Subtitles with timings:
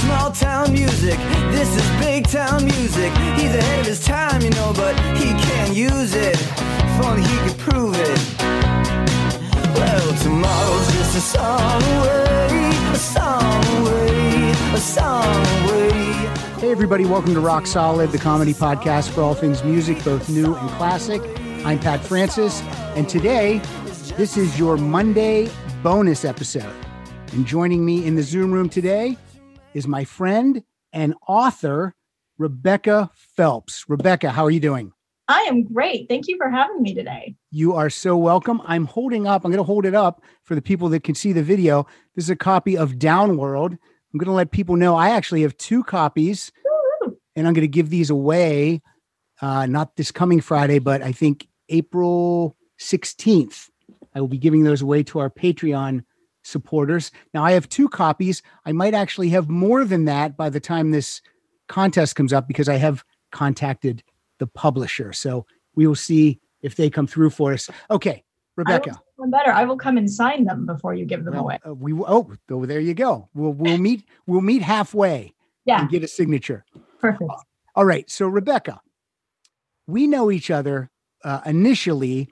[0.00, 1.18] small town music.
[1.50, 3.12] This is big town music.
[3.36, 6.36] He's ahead of his time, you know, but he can't use it.
[6.40, 8.18] If only he could prove it.
[9.74, 15.90] Well, tomorrow's just a song away, a song away, a song away.
[16.60, 20.54] Hey, everybody, welcome to Rock Solid, the comedy podcast for all things music, both new
[20.54, 21.20] and classic.
[21.64, 22.62] I'm Pat Francis,
[22.96, 23.58] and today,
[24.16, 25.50] this is your Monday
[25.82, 26.74] bonus episode.
[27.32, 29.16] And joining me in the Zoom room today
[29.74, 31.94] is my friend and author,
[32.38, 33.84] Rebecca Phelps.
[33.88, 34.92] Rebecca, how are you doing?
[35.28, 36.08] I am great.
[36.08, 37.36] Thank you for having me today.
[37.52, 38.60] You are so welcome.
[38.64, 41.32] I'm holding up, I'm going to hold it up for the people that can see
[41.32, 41.86] the video.
[42.16, 43.72] This is a copy of Downworld.
[43.72, 47.16] I'm going to let people know I actually have two copies, Woo-hoo.
[47.36, 48.82] and I'm going to give these away,
[49.40, 53.68] uh, not this coming Friday, but I think April 16th.
[54.16, 56.02] I will be giving those away to our Patreon
[56.50, 57.10] supporters.
[57.32, 58.42] Now, I have two copies.
[58.66, 61.22] I might actually have more than that by the time this
[61.68, 64.02] contest comes up because I have contacted
[64.38, 65.12] the publisher.
[65.12, 67.70] So we will see if they come through for us.
[67.90, 68.24] Okay,
[68.56, 69.00] Rebecca.
[69.16, 69.52] one better.
[69.52, 71.58] I will come and sign them before you give them Well, away.
[71.66, 73.28] uh, we oh, there you go.
[73.34, 75.32] We'll we'll meet we'll meet halfway
[75.64, 76.64] Yeah, and get a signature.
[76.98, 77.30] perfect.
[77.76, 78.10] All right.
[78.10, 78.80] So Rebecca,
[79.86, 80.90] we know each other
[81.24, 82.28] uh, initially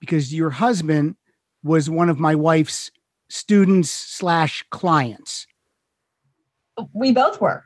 [0.00, 1.16] because your husband
[1.62, 2.90] was one of my wife's
[3.28, 5.46] students slash clients.
[6.92, 7.64] We both were.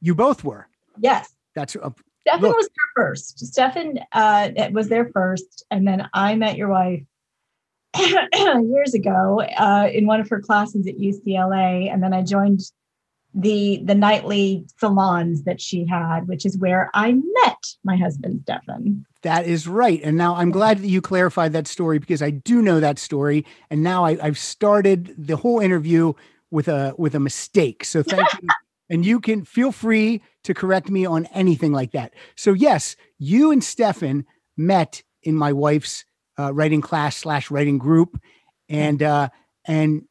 [0.00, 0.68] You both were.
[0.98, 1.34] Yes.
[1.54, 1.90] That's uh,
[2.22, 2.56] Stefan Look.
[2.56, 3.38] was there first.
[3.46, 7.02] Stefan uh, was there first, and then I met your wife
[7.98, 12.60] years ago uh, in one of her classes at UCLA, and then I joined
[13.34, 19.06] the the nightly salons that she had, which is where I met my husband Stefan.
[19.22, 20.00] That is right.
[20.02, 23.44] And now I'm glad that you clarified that story because I do know that story.
[23.70, 26.12] And now I, I've started the whole interview
[26.50, 27.84] with a with a mistake.
[27.84, 28.48] So thank you.
[28.90, 32.14] And you can feel free to correct me on anything like that.
[32.36, 34.24] So yes, you and Stefan
[34.56, 36.04] met in my wife's
[36.38, 38.20] uh, writing class slash writing group,
[38.68, 39.28] and uh,
[39.66, 40.04] and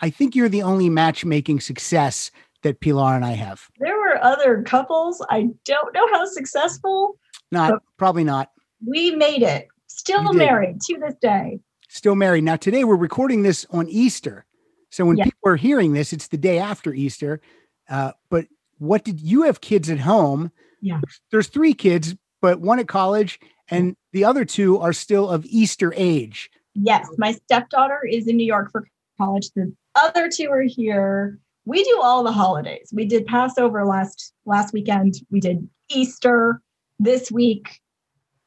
[0.00, 2.30] I think you're the only matchmaking success
[2.62, 3.68] that Pilar and I have.
[3.78, 5.24] There were other couples.
[5.28, 7.18] I don't know how successful.
[7.52, 8.50] Not probably not.
[8.86, 9.68] We made it.
[9.86, 10.38] Still You did.
[10.38, 11.60] married to this day.
[11.88, 12.42] still married.
[12.42, 14.44] Now, today we're recording this on Easter.
[14.90, 15.24] So when Yeah.
[15.26, 17.40] people are hearing this, it's the day after Easter.
[17.88, 20.50] Uh, but what did you have kids at home?
[20.80, 21.00] Yeah.
[21.30, 23.38] There's three kids, but one at college
[23.68, 26.50] and the other two are still of Easter age.
[26.74, 29.50] Yes, my stepdaughter is in New York for college.
[29.54, 31.38] The other two are here.
[31.64, 32.90] We do all the holidays.
[32.92, 35.14] We did Passover last last weekend.
[35.30, 36.60] We did Easter
[36.98, 37.80] this week.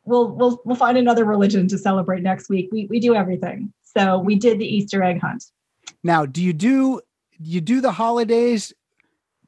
[0.06, 2.70] We'll we'll we'll find another religion to celebrate next week.
[2.72, 3.74] We we do everything.
[3.84, 5.46] So we did the Easter egg hunt.
[6.04, 7.02] Now, do you do
[7.40, 8.74] you do the holidays,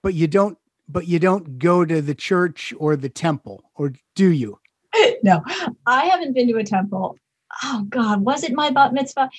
[0.02, 4.30] but you don't but you don't go to the church or the temple, or do
[4.30, 4.60] you?
[5.24, 5.44] no,
[5.86, 7.18] I haven't been to a temple.
[7.64, 9.30] Oh God, was it my bat mitzvah?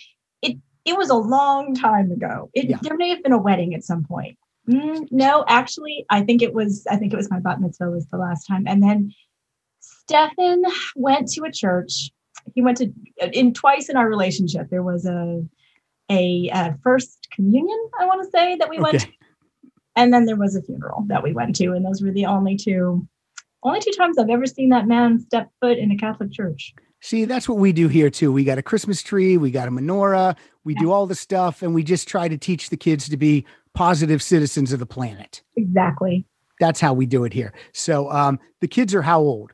[0.43, 2.51] It it was a long time ago.
[2.55, 2.79] It, Yeah.
[2.83, 4.39] There may have been a wedding at some point.
[4.69, 6.87] Mm, no, actually, I think it was.
[6.91, 8.65] I think it was my bat mitzvah was the last time.
[8.67, 9.13] And then
[10.03, 10.63] Stefan
[10.97, 12.11] went to a church.
[12.55, 12.93] He went to
[13.33, 14.69] in twice in our relationship.
[14.71, 15.43] There was a
[16.11, 17.79] a, uh first communion.
[18.01, 19.09] I want to say that we went, to,
[19.95, 22.57] and then there was a funeral that we went to, and those were the only
[22.57, 23.07] two.
[23.63, 26.75] Only two times I've ever seen that man step foot in a Catholic church.
[27.03, 28.33] See, that's what we do here too.
[28.33, 31.75] We got a Christmas tree, we got a menorah, we do all the stuff, and
[31.75, 33.45] we just try to teach the kids to be
[33.75, 35.43] positive citizens of the planet.
[35.57, 36.27] Exactly.
[36.59, 37.53] That's how we do it here.
[37.73, 39.53] So um, the kids are how old?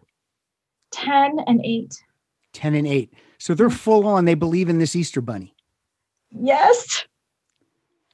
[0.93, 1.95] 10 and 8.
[2.53, 3.13] 10 and 8.
[3.39, 5.55] So they're full on, they believe in this Easter bunny.
[6.31, 7.07] Yes.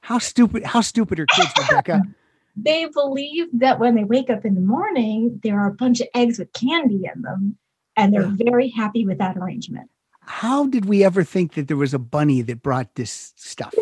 [0.01, 2.01] How stupid, how stupid are kids, Rebecca?
[2.55, 6.07] They believe that when they wake up in the morning, there are a bunch of
[6.13, 7.57] eggs with candy in them.
[7.97, 9.89] And they're very happy with that arrangement.
[10.21, 13.73] How did we ever think that there was a bunny that brought this stuff?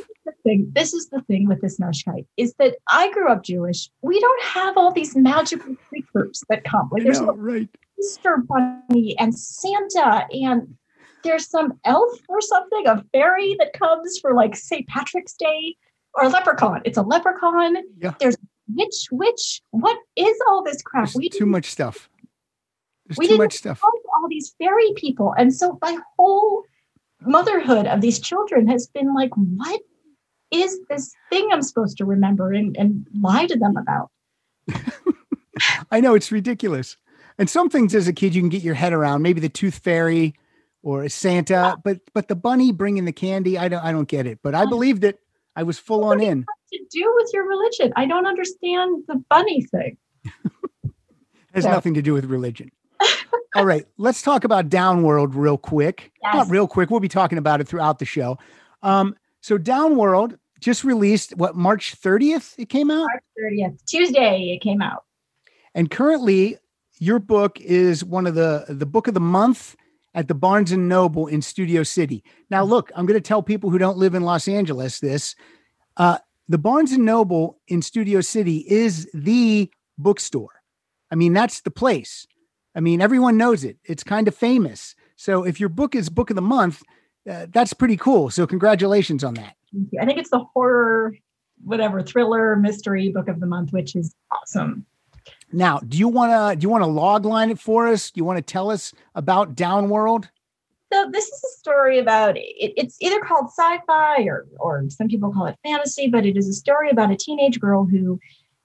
[0.44, 3.90] Thing, this is the thing with this Noshkite, is that I grew up Jewish.
[4.02, 6.90] We don't have all these magical creatures that come.
[6.92, 7.70] Like there's no right.
[8.02, 10.76] Easter bunny and Santa and
[11.24, 14.88] there's some elf or something, a fairy that comes for like St.
[14.88, 15.76] Patrick's Day
[16.16, 16.82] or a leprechaun.
[16.84, 17.76] It's a leprechaun.
[17.98, 18.14] Yeah.
[18.20, 18.38] There's
[18.76, 19.62] witch, witch.
[19.72, 21.10] What is all this crap?
[21.14, 22.10] There's too much stuff.
[23.08, 23.82] There's we too much stuff.
[23.84, 25.34] all these fairy people.
[25.38, 26.64] And so my whole
[27.22, 29.82] motherhood of these children has been like, what
[30.52, 34.12] is this thing I'm supposed to remember and, and lie to them about?
[35.92, 36.98] I know it's ridiculous.
[37.38, 39.80] And some things as a kid you can get your head around, maybe the tooth
[39.80, 40.36] fairy
[40.84, 44.26] or a Santa, but but the bunny bringing the candy, I don't I don't get
[44.26, 44.40] it.
[44.42, 45.20] But I believed it.
[45.56, 46.46] I was full on in.
[46.72, 47.92] to do with your religion?
[47.96, 49.98] I don't understand the bunny thing.
[51.54, 51.70] has so.
[51.72, 52.72] nothing to do with religion.
[53.54, 56.12] All right, let's talk about Downworld real quick.
[56.24, 56.36] Yes.
[56.36, 56.90] Not real quick.
[56.90, 58.38] We'll be talking about it throughout the show.
[58.82, 63.08] Um, so Downworld just released what March 30th it came out?
[63.10, 63.86] March 30th.
[63.86, 65.04] Tuesday it came out.
[65.76, 66.58] And currently
[67.02, 69.76] your book is one of the the book of the month
[70.14, 72.24] at the Barnes and Noble in Studio City.
[72.50, 75.36] Now look, I'm going to tell people who don't live in Los Angeles this.
[75.98, 80.62] Uh, the Barnes and Noble in Studio City is the bookstore.
[81.10, 82.28] I mean, that's the place.
[82.76, 83.78] I mean, everyone knows it.
[83.84, 84.96] It's kind of famous.
[85.16, 86.84] So if your book is book of the month,
[87.30, 88.30] uh, that's pretty cool.
[88.30, 89.56] So congratulations on that.
[90.00, 91.16] I think it's the horror,
[91.64, 94.86] whatever thriller mystery book of the month, which is awesome.
[95.54, 98.12] Now, do you want to do you want to log line it for us?
[98.12, 100.30] Do you want to tell us about Downworld?
[100.94, 105.32] So this is a story about it, it's either called sci-fi or or some people
[105.32, 108.20] call it fantasy, but it is a story about a teenage girl who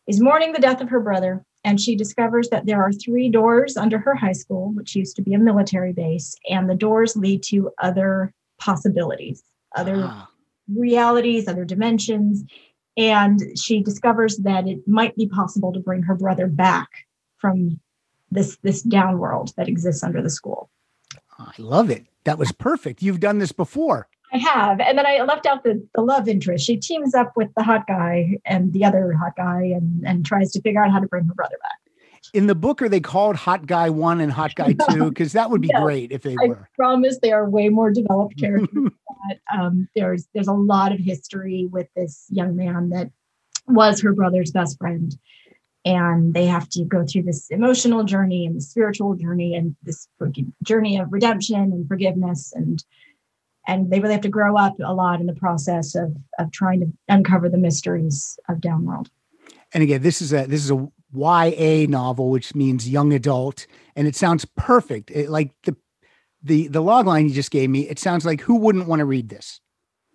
[0.08, 3.76] is mourning the death of her brother and she discovers that there are three doors
[3.76, 7.42] under her high school, which used to be a military base, and the doors lead
[7.42, 9.42] to other possibilities,
[9.74, 10.30] other ah.
[10.72, 12.44] realities, other dimensions.
[12.96, 16.88] And she discovers that it might be possible to bring her brother back
[17.38, 17.80] from
[18.30, 20.70] this this down world that exists under the school.
[21.38, 22.06] I love it.
[22.24, 23.02] That was perfect.
[23.02, 24.08] You've done this before.
[24.32, 24.80] I have.
[24.80, 26.66] And then I left out the, the love interest.
[26.66, 30.50] She teams up with the hot guy and the other hot guy and, and tries
[30.52, 31.78] to figure out how to bring her brother back.
[32.34, 35.08] In the book, are they called Hot Guy One and Hot Guy Two?
[35.16, 36.68] Because that would be great if they were.
[36.72, 38.90] I promise they are way more developed characters.
[39.52, 43.10] um, there's there's a lot of history with this young man that
[43.66, 45.16] was her brother's best friend,
[45.84, 50.08] and they have to go through this emotional journey and the spiritual journey and this
[50.62, 52.84] journey of redemption and forgiveness and
[53.66, 56.80] and they really have to grow up a lot in the process of of trying
[56.80, 59.08] to uncover the mysteries of Downworld.
[59.72, 64.06] And again, this is a this is a YA novel, which means young adult, and
[64.06, 65.10] it sounds perfect.
[65.10, 65.76] It, like the
[66.42, 69.04] the the log line you just gave me, it sounds like who wouldn't want to
[69.04, 69.60] read this?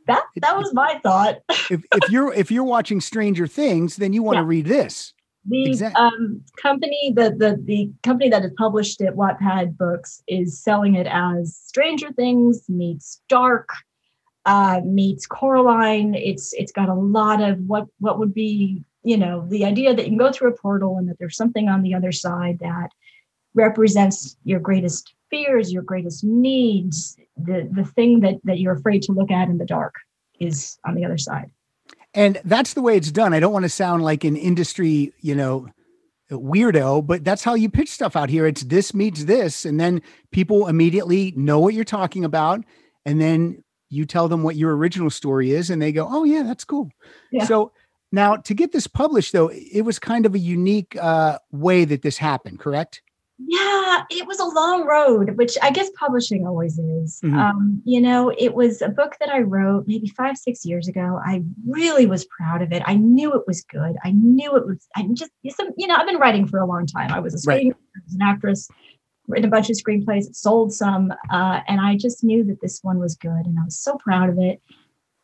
[0.08, 1.40] That that was my thought.
[1.50, 4.42] if, if you're if you're watching Stranger Things, then you want yeah.
[4.42, 5.14] to read this.
[5.46, 6.00] The exactly.
[6.00, 11.08] um, company, the, the the company that has published it, Wattpad Books, is selling it
[11.08, 13.70] as Stranger Things meets Dark
[14.46, 16.16] uh, meets Coraline.
[16.16, 20.04] It's it's got a lot of what what would be you know the idea that
[20.04, 22.90] you can go through a portal and that there's something on the other side that
[23.54, 29.12] represents your greatest fears, your greatest needs, the the thing that that you're afraid to
[29.12, 29.96] look at in the dark
[30.40, 31.52] is on the other side.
[32.14, 33.34] And that's the way it's done.
[33.34, 35.70] I don't want to sound like an industry, you know,
[36.30, 38.46] weirdo, but that's how you pitch stuff out here.
[38.46, 39.66] It's this meets this.
[39.66, 40.02] And then
[40.32, 42.64] people immediately know what you're talking about.
[43.06, 46.44] And then you tell them what your original story is, and they go, Oh, yeah,
[46.44, 46.90] that's cool.
[47.32, 47.46] Yeah.
[47.46, 47.72] So
[48.12, 52.02] now to get this published, though, it was kind of a unique uh, way that
[52.02, 53.02] this happened, correct?
[53.48, 57.38] yeah it was a long road which i guess publishing always is mm-hmm.
[57.38, 61.20] um, you know it was a book that i wrote maybe five six years ago
[61.26, 64.88] i really was proud of it i knew it was good i knew it was
[64.96, 67.66] I'm just you know i've been writing for a long time i was a screenwriter
[67.66, 68.04] right.
[68.06, 68.68] Was an actress
[69.28, 73.00] written a bunch of screenplays sold some uh, and i just knew that this one
[73.00, 74.62] was good and i was so proud of it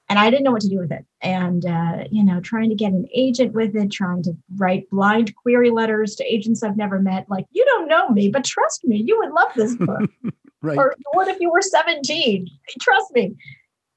[0.10, 1.06] and I didn't know what to do with it.
[1.22, 5.36] And uh, you know, trying to get an agent with it, trying to write blind
[5.36, 7.30] query letters to agents I've never met.
[7.30, 10.10] Like, you don't know me, but trust me, you would love this book.
[10.62, 10.78] right.
[10.78, 12.48] Or what if you were 17?
[12.82, 13.36] Trust me.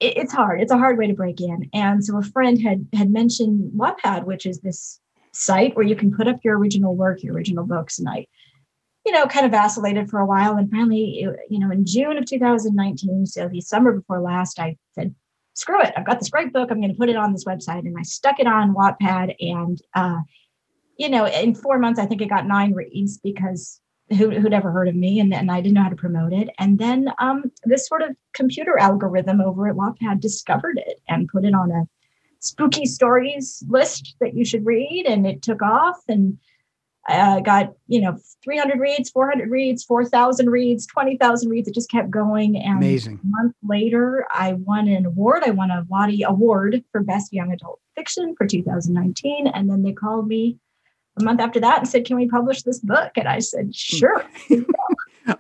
[0.01, 0.61] It, it's hard.
[0.61, 1.69] It's a hard way to break in.
[1.73, 5.01] And so a friend had had mentioned Wattpad, which is this
[5.33, 8.27] site where you can put up your original work, your original books, and I
[9.07, 10.57] you know, kind of vacillated for a while.
[10.57, 15.15] And finally, you know, in June of 2019, so the summer before last, I said,
[15.61, 16.71] screw it, I've got this great book.
[16.71, 17.81] I'm going to put it on this website.
[17.81, 19.35] And I stuck it on Wattpad.
[19.41, 20.21] And, uh,
[20.97, 24.73] you know, in four months, I think it got nine reads because who, who'd ever
[24.73, 26.49] heard of me and, and I didn't know how to promote it.
[26.59, 31.45] And then um, this sort of computer algorithm over at Wattpad discovered it and put
[31.45, 31.87] it on a
[32.41, 35.05] spooky stories list that you should read.
[35.07, 36.01] And it took off.
[36.09, 36.39] And
[37.19, 41.69] uh, got you know 300 reads 400 reads 4000 reads 20000 reads.
[41.69, 42.57] It just kept going.
[42.57, 43.21] And amazing.
[43.23, 45.43] a month later i won an award.
[45.45, 49.93] I won a Wattie award for best young adult fiction for 2019 and then they
[49.93, 50.59] called me
[51.19, 53.13] a month after that and said can we publish this book?
[53.17, 54.25] And i said sure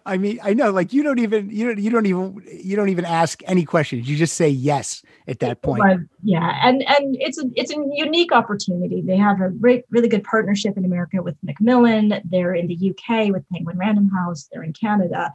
[0.07, 2.89] I mean, I know, like you don't even you don't you don't even you don't
[2.89, 4.09] even ask any questions.
[4.09, 5.81] You just say yes at that point.
[6.23, 9.01] yeah, and and it's a it's a unique opportunity.
[9.01, 12.21] They have a great, really good partnership in America with Macmillan.
[12.25, 14.49] They're in the UK with Penguin Random House.
[14.53, 15.33] They're in Canada,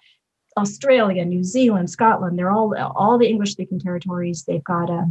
[0.57, 2.37] Australia, New Zealand, Scotland.
[2.37, 4.43] They're all all the English speaking territories.
[4.43, 5.05] They've got a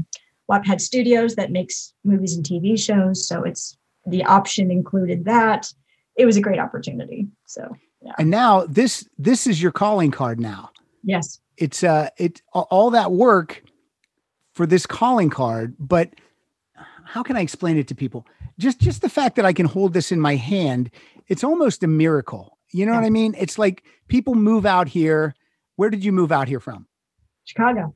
[0.51, 3.27] Wattpad Studios that makes movies and TV shows.
[3.27, 5.73] So it's the option included that.
[6.17, 7.29] It was a great opportunity.
[7.47, 8.13] So yeah.
[8.19, 10.71] And now this this is your calling card now.
[11.03, 11.41] Yes.
[11.57, 13.63] It's uh it all that work
[14.53, 16.11] for this calling card, but
[17.05, 18.27] how can I explain it to people?
[18.59, 20.91] Just just the fact that I can hold this in my hand,
[21.29, 22.59] it's almost a miracle.
[22.73, 23.01] You know yeah.
[23.01, 23.35] what I mean?
[23.39, 25.35] It's like people move out here.
[25.77, 26.87] Where did you move out here from?
[27.45, 27.95] Chicago.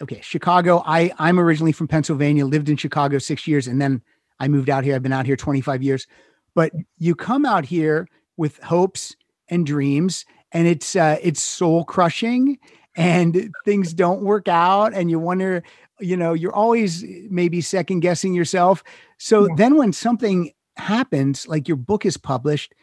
[0.00, 0.82] Okay, Chicago.
[0.86, 4.00] I I'm originally from Pennsylvania, lived in Chicago 6 years and then
[4.38, 4.94] I moved out here.
[4.94, 6.06] I've been out here 25 years.
[6.54, 9.14] But you come out here with hopes
[9.50, 12.58] and dreams and it's uh it's soul crushing
[12.96, 15.62] and things don't work out and you wonder
[16.00, 18.82] you know you're always maybe second guessing yourself.
[19.18, 19.54] So yeah.
[19.56, 22.74] then when something happens like your book is published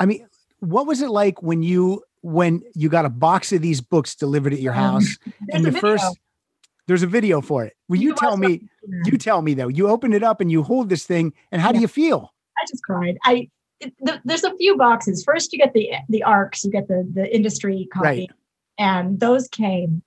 [0.00, 0.26] i mean
[0.58, 4.52] what was it like when you when you got a box of these books delivered
[4.52, 5.16] at your um, house
[5.52, 6.18] and your first
[6.90, 7.76] there's a video for it.
[7.88, 8.68] Will you, you tell me
[9.04, 9.68] you tell me though.
[9.68, 11.74] You open it up and you hold this thing and how yeah.
[11.74, 12.34] do you feel?
[12.58, 13.16] I just cried.
[13.24, 13.48] I
[13.80, 15.24] it, the, there's a few boxes.
[15.24, 18.30] First you get the the arcs you get the the industry copy right.
[18.78, 20.02] and those came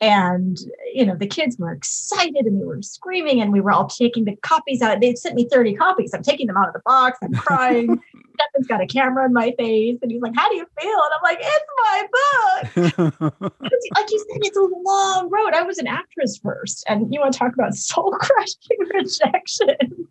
[0.00, 0.58] and
[0.94, 4.24] you know the kids were excited and they were screaming and we were all taking
[4.24, 5.00] the copies out.
[5.00, 6.14] They sent me 30 copies.
[6.14, 7.18] I'm taking them out of the box.
[7.22, 8.00] I'm crying.
[8.34, 10.90] Stefan's got a camera in my face and he's like how do you feel?
[10.90, 13.22] And i'm like it's my book.
[13.96, 15.54] Like you said it's a long road.
[15.54, 20.06] I was an actress first and you want to talk about soul crushing rejection?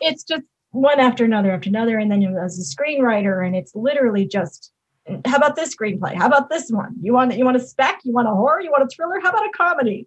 [0.00, 4.26] It's just one after another after another and then as a screenwriter and it's literally
[4.26, 4.72] just
[5.24, 6.14] how about this screenplay?
[6.14, 6.94] How about this one?
[7.00, 8.00] You want you want a spec?
[8.04, 8.60] You want a horror?
[8.60, 9.20] You want a thriller?
[9.20, 10.06] How about a comedy?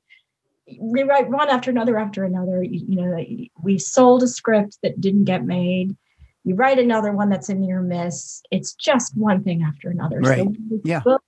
[0.80, 2.64] We write one after another after another.
[2.64, 5.96] You, you know, we sold a script that didn't get made.
[6.44, 8.42] You write another one that's a near miss.
[8.52, 10.20] It's just one thing after another.
[10.20, 10.48] Right.
[10.70, 11.02] So yeah.
[11.02, 11.22] Book,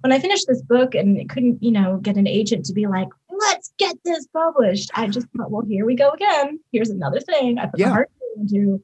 [0.00, 2.86] when I finished this book and it couldn't, you know, get an agent to be
[2.86, 6.60] like, let's get this published, I just thought, well, here we go again.
[6.72, 7.88] Here's another thing I put yeah.
[7.88, 8.82] my heart into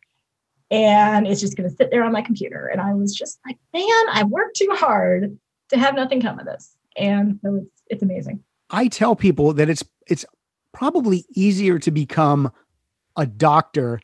[0.71, 2.67] and it's just going to sit there on my computer.
[2.67, 6.47] And I was just like, man, I worked too hard to have nothing come of
[6.47, 6.75] this.
[6.97, 8.43] And so it's it's amazing.
[8.71, 10.25] I tell people that it's it's
[10.73, 12.51] probably easier to become
[13.17, 14.01] a doctor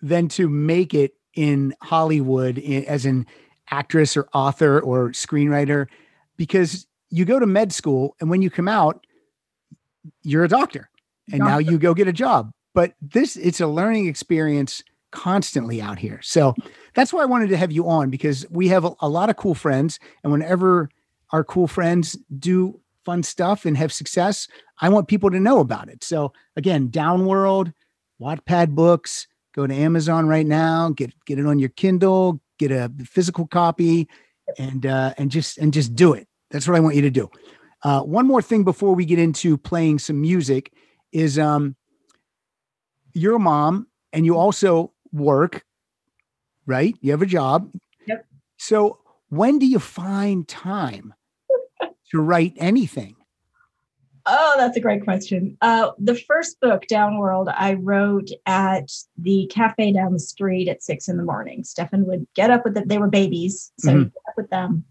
[0.00, 3.26] than to make it in Hollywood as an
[3.70, 5.86] actress or author or screenwriter
[6.36, 9.06] because you go to med school and when you come out
[10.22, 10.90] you're a doctor
[11.30, 11.50] and doctor.
[11.50, 16.20] now you go get a job but this it's a learning experience constantly out here.
[16.22, 16.54] So
[16.94, 19.36] that's why I wanted to have you on because we have a, a, lot of
[19.36, 20.00] cool friends.
[20.22, 20.88] And whenever
[21.30, 24.48] our cool friends do fun stuff and have success,
[24.80, 26.02] I want people to know about it.
[26.02, 27.72] So again, Downworld,
[28.20, 32.90] Wattpad books, go to Amazon right now, get get it on your Kindle, get a
[33.04, 34.08] physical copy,
[34.58, 36.26] and uh, and just and just do it.
[36.50, 37.30] That's what I want you to do.
[37.82, 40.72] Uh, one more thing before we get into playing some music
[41.10, 41.74] is um,
[43.12, 45.64] you're a mom and you also work,
[46.66, 46.94] right?
[47.00, 47.70] You have a job.
[48.06, 48.26] Yep.
[48.58, 51.14] So when do you find time
[52.10, 53.16] to write anything?
[54.24, 55.56] Oh, that's a great question.
[55.60, 58.88] Uh, the first book, Downworld, I wrote at
[59.18, 61.64] the cafe down the street at six in the morning.
[61.64, 62.86] Stefan would get up with them.
[62.86, 64.02] They were babies, so mm-hmm.
[64.04, 64.84] get up with them.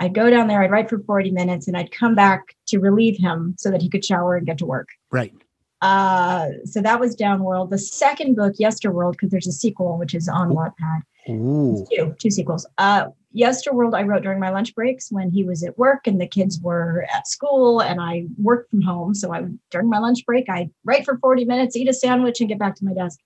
[0.00, 3.16] I'd go down there, I'd write for 40 minutes, and I'd come back to relieve
[3.16, 4.88] him so that he could shower and get to work.
[5.12, 5.32] Right.
[5.80, 7.70] Uh, so that was Downworld.
[7.70, 11.00] The second book, Yesterworld, because there's a sequel which is on Wattpad.
[11.26, 12.66] Two, two sequels.
[12.78, 16.26] Uh, Yesterworld, I wrote during my lunch breaks when he was at work and the
[16.26, 19.14] kids were at school, and I worked from home.
[19.14, 22.48] So I during my lunch break, I write for 40 minutes, eat a sandwich, and
[22.48, 23.18] get back to my desk.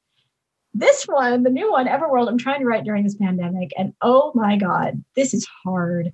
[0.73, 4.33] This one, the new one, Everworld, I'm trying to write during this pandemic, and oh
[4.35, 6.13] my god, this is hard.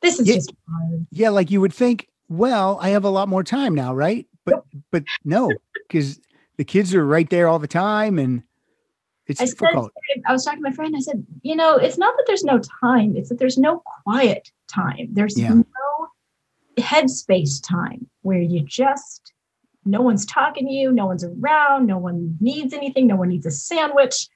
[0.00, 1.06] This is yeah, just hard.
[1.10, 2.08] Yeah, like you would think.
[2.28, 4.26] Well, I have a lot more time now, right?
[4.44, 5.50] But but no,
[5.88, 6.20] because
[6.56, 8.42] the kids are right there all the time and
[9.26, 9.92] it's I difficult.
[10.14, 10.94] Said, I was talking to my friend.
[10.96, 14.50] I said, you know, it's not that there's no time; it's that there's no quiet
[14.68, 15.08] time.
[15.12, 15.54] There's yeah.
[15.54, 15.64] no
[16.76, 19.32] headspace time where you just
[19.84, 23.46] no one's talking to you, no one's around, no one needs anything, no one needs
[23.46, 24.28] a sandwich.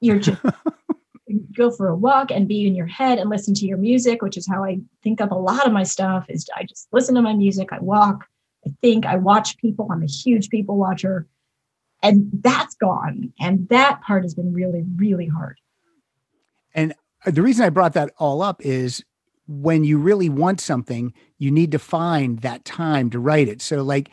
[0.00, 0.40] You're just
[1.56, 4.36] go for a walk and be in your head and listen to your music, which
[4.36, 6.26] is how I think of a lot of my stuff.
[6.28, 8.26] Is I just listen to my music, I walk,
[8.66, 9.88] I think I watch people.
[9.90, 11.26] I'm a huge people watcher.
[12.02, 13.32] And that's gone.
[13.40, 15.58] And that part has been really, really hard.
[16.74, 19.04] And uh, the reason I brought that all up is
[19.46, 23.60] when you really want something, you need to find that time to write it.
[23.60, 24.10] So, like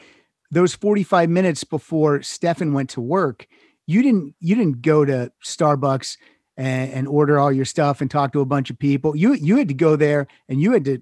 [0.52, 3.48] those 45 minutes before Stefan went to work,
[3.88, 6.18] you didn't you didn't go to Starbucks
[6.58, 9.16] and, and order all your stuff and talk to a bunch of people.
[9.16, 11.02] You you had to go there and you had to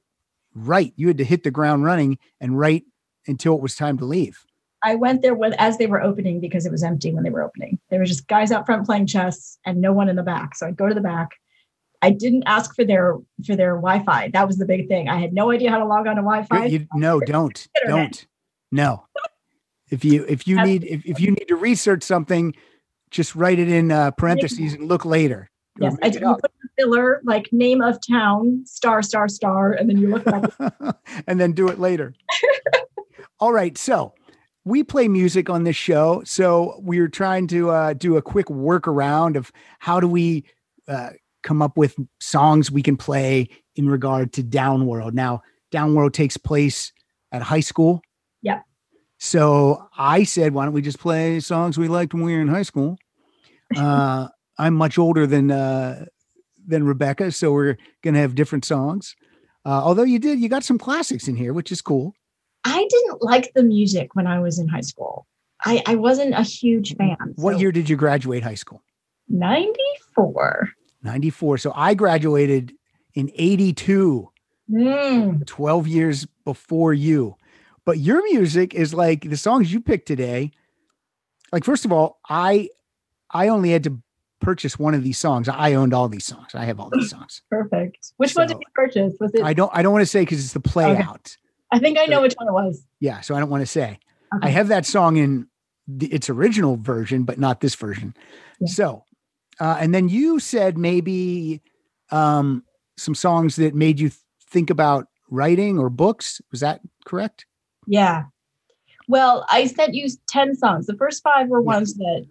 [0.53, 0.93] write.
[0.95, 2.83] You had to hit the ground running and write
[3.27, 4.45] until it was time to leave.
[4.83, 7.41] I went there with as they were opening because it was empty when they were
[7.41, 7.79] opening.
[7.89, 10.55] There were just guys out front playing chess and no one in the back.
[10.55, 11.31] So I'd go to the back.
[12.01, 13.15] I didn't ask for their
[13.45, 14.29] for their Wi-Fi.
[14.29, 15.09] That was the big thing.
[15.09, 16.65] I had no idea how to log on to Wi-Fi.
[16.65, 18.27] You, you, no, don't, don't,
[18.71, 19.07] no.
[19.89, 22.53] If you if you need if, if you need to research something,
[23.09, 25.49] just write it in uh, parentheses and look later.
[25.79, 26.17] Yes, I did.
[26.17, 26.41] it You up.
[26.41, 30.97] put the filler like name of town star star star, and then you look back.
[31.27, 32.13] and then do it later.
[33.39, 33.77] All right.
[33.77, 34.13] So
[34.65, 36.21] we play music on this show.
[36.25, 40.45] So we are trying to uh, do a quick workaround of how do we
[40.87, 41.11] uh,
[41.43, 45.13] come up with songs we can play in regard to Downworld.
[45.13, 45.41] Now,
[45.71, 46.91] Downworld takes place
[47.31, 48.01] at high school.
[48.41, 48.63] Yep.
[49.19, 52.47] So I said, why don't we just play songs we liked when we were in
[52.47, 52.97] high school?
[53.75, 56.05] Uh, I'm much older than uh,
[56.65, 59.13] than Rebecca, so we're gonna have different songs.
[59.65, 62.13] Uh, although you did, you got some classics in here, which is cool.
[62.69, 65.25] I didn't like the music when I was in high school.
[65.63, 67.15] I, I wasn't a huge fan.
[67.35, 68.83] What So, year did you graduate high school?
[69.29, 70.69] 94.
[71.03, 71.57] 94.
[71.59, 72.73] So I graduated
[73.13, 74.29] in 82,
[74.69, 77.37] Mm, 12 years before you.
[77.85, 80.51] But your music is like the songs you picked today.
[81.53, 82.67] Like, first of all, I
[83.31, 83.97] I only had to
[84.41, 85.47] purchase one of these songs.
[85.47, 86.53] I owned all these songs.
[86.53, 87.41] I have all these songs.
[87.49, 88.11] perfect.
[88.17, 89.13] Which one did you purchase?
[89.21, 89.41] Was it?
[89.41, 91.01] I don't I don't want to say because it's the play Okay.
[91.01, 91.37] out.
[91.71, 92.85] I think I know which one it was.
[92.99, 93.99] Yeah, so I don't want to say.
[94.41, 95.47] I have that song in
[95.87, 98.13] the, its original version, but not this version.
[98.59, 98.67] Yeah.
[98.67, 99.03] So,
[99.59, 101.61] uh, and then you said maybe
[102.11, 102.63] um,
[102.97, 104.11] some songs that made you
[104.49, 106.41] think about writing or books.
[106.51, 107.45] Was that correct?
[107.85, 108.23] Yeah.
[109.07, 110.85] Well, I sent you 10 songs.
[110.87, 111.65] The first five were Yeah.
[111.65, 112.25] ones that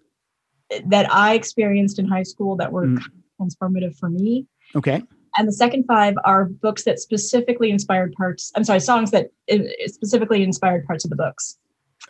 [0.87, 3.01] that I experienced in high school that were Mm.
[3.41, 4.47] transformative for me.
[4.75, 5.03] Okay.
[5.39, 8.53] And the second five are books that specifically inspired parts.
[8.55, 11.59] I'm sorry, songs that uh, specifically inspired parts of the books.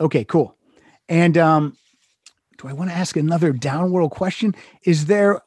[0.01, 0.24] Okay.
[0.24, 0.57] Cool.
[1.09, 1.77] And um,
[2.59, 4.55] do I want to ask another downworld question?
[4.85, 5.40] Is there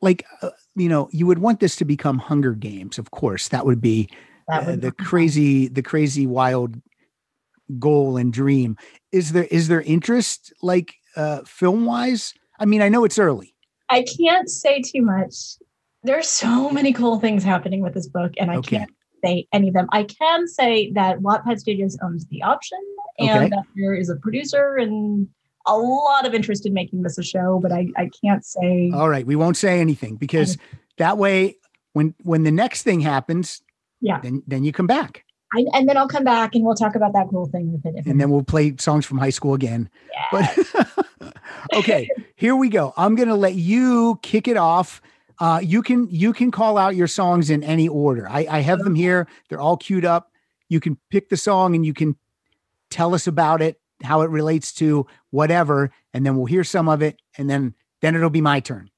[0.00, 2.98] like uh, you know you would want this to become Hunger Games?
[2.98, 4.08] Of course, that would be
[4.48, 6.80] That uh, would the crazy the crazy wild
[7.78, 8.76] goal and dream
[9.12, 13.52] is there is there interest like uh film wise i mean i know it's early
[13.92, 15.34] I can't say too much.
[16.04, 18.78] There's so many cool things happening with this book, and I Okay.
[18.78, 18.90] can't
[19.24, 19.88] say any of them.
[19.92, 22.78] I can say that Wattpad Studios owns the option,
[23.18, 23.48] and Okay.
[23.50, 25.28] that there is a producer and
[25.66, 28.90] a lot of interest in making this a show, but I, I can't say.
[28.92, 30.58] all right we won't say anything because
[30.98, 31.56] that way
[31.92, 33.62] when when the next thing happens
[34.00, 34.18] Yeah.
[34.22, 37.12] then then you come back I, and then I'll come back and we'll talk about
[37.12, 38.06] that cool thing with it.
[38.06, 39.88] and then we'll play songs from high school again
[40.32, 40.50] yeah.
[41.20, 41.34] but
[41.72, 45.00] okay here we go i'm gonna let you kick it off
[45.40, 48.78] uh you can you can call out your songs in any order i i have
[48.80, 50.30] them here they're all queued up
[50.68, 52.16] you can pick the song and you can
[52.90, 57.02] tell us about it how it relates to whatever and then we'll hear some of
[57.02, 58.90] it and then then it'll be my turn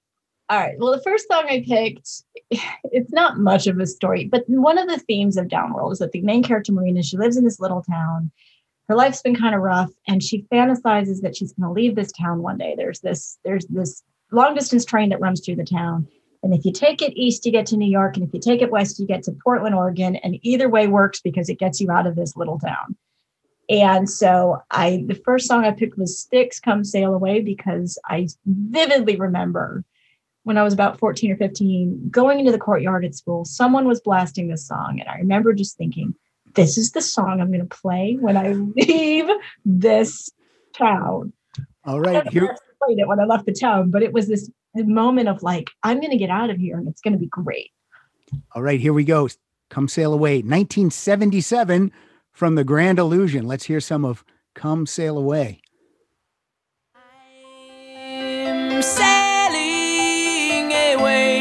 [0.50, 0.74] All right.
[0.78, 4.88] Well, the first song I picked, it's not much of a story, but one of
[4.88, 7.82] the themes of Downworld is that the main character, Marina, she lives in this little
[7.82, 8.30] town.
[8.88, 12.12] Her life's been kind of rough, and she fantasizes that she's going to leave this
[12.12, 12.74] town one day.
[12.76, 16.06] There's this, there's this long distance train that runs through the town.
[16.44, 18.16] And if you take it east, you get to New York.
[18.16, 20.16] And if you take it west, you get to Portland, Oregon.
[20.16, 22.96] And either way works because it gets you out of this little town.
[23.70, 28.28] And so I the first song I picked was Styx Come Sail Away because I
[28.44, 29.84] vividly remember
[30.42, 34.02] when I was about 14 or 15, going into the courtyard at school, someone was
[34.02, 34.98] blasting this song.
[35.00, 36.14] And I remember just thinking,
[36.54, 39.30] this is the song I'm going to play when I leave
[39.64, 40.30] this
[40.76, 41.32] town.
[41.86, 42.26] All right.
[42.26, 42.54] I here
[42.84, 44.50] played it when I left the town, but it was this
[44.82, 47.26] moment of like, I'm going to get out of here and it's going to be
[47.26, 47.70] great.
[48.54, 49.28] all right here we go
[49.70, 51.92] come sail away 1977
[52.32, 55.60] from the grand illusion let's hear some of come sail away
[58.74, 61.38] I'm sailing away.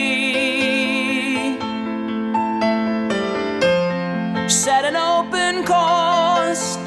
[4.48, 6.78] Set an open course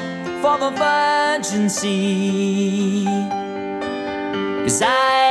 [0.41, 3.05] for the virgin sea.
[4.63, 5.26] Cause I've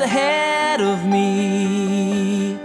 [0.00, 2.58] ahead of me.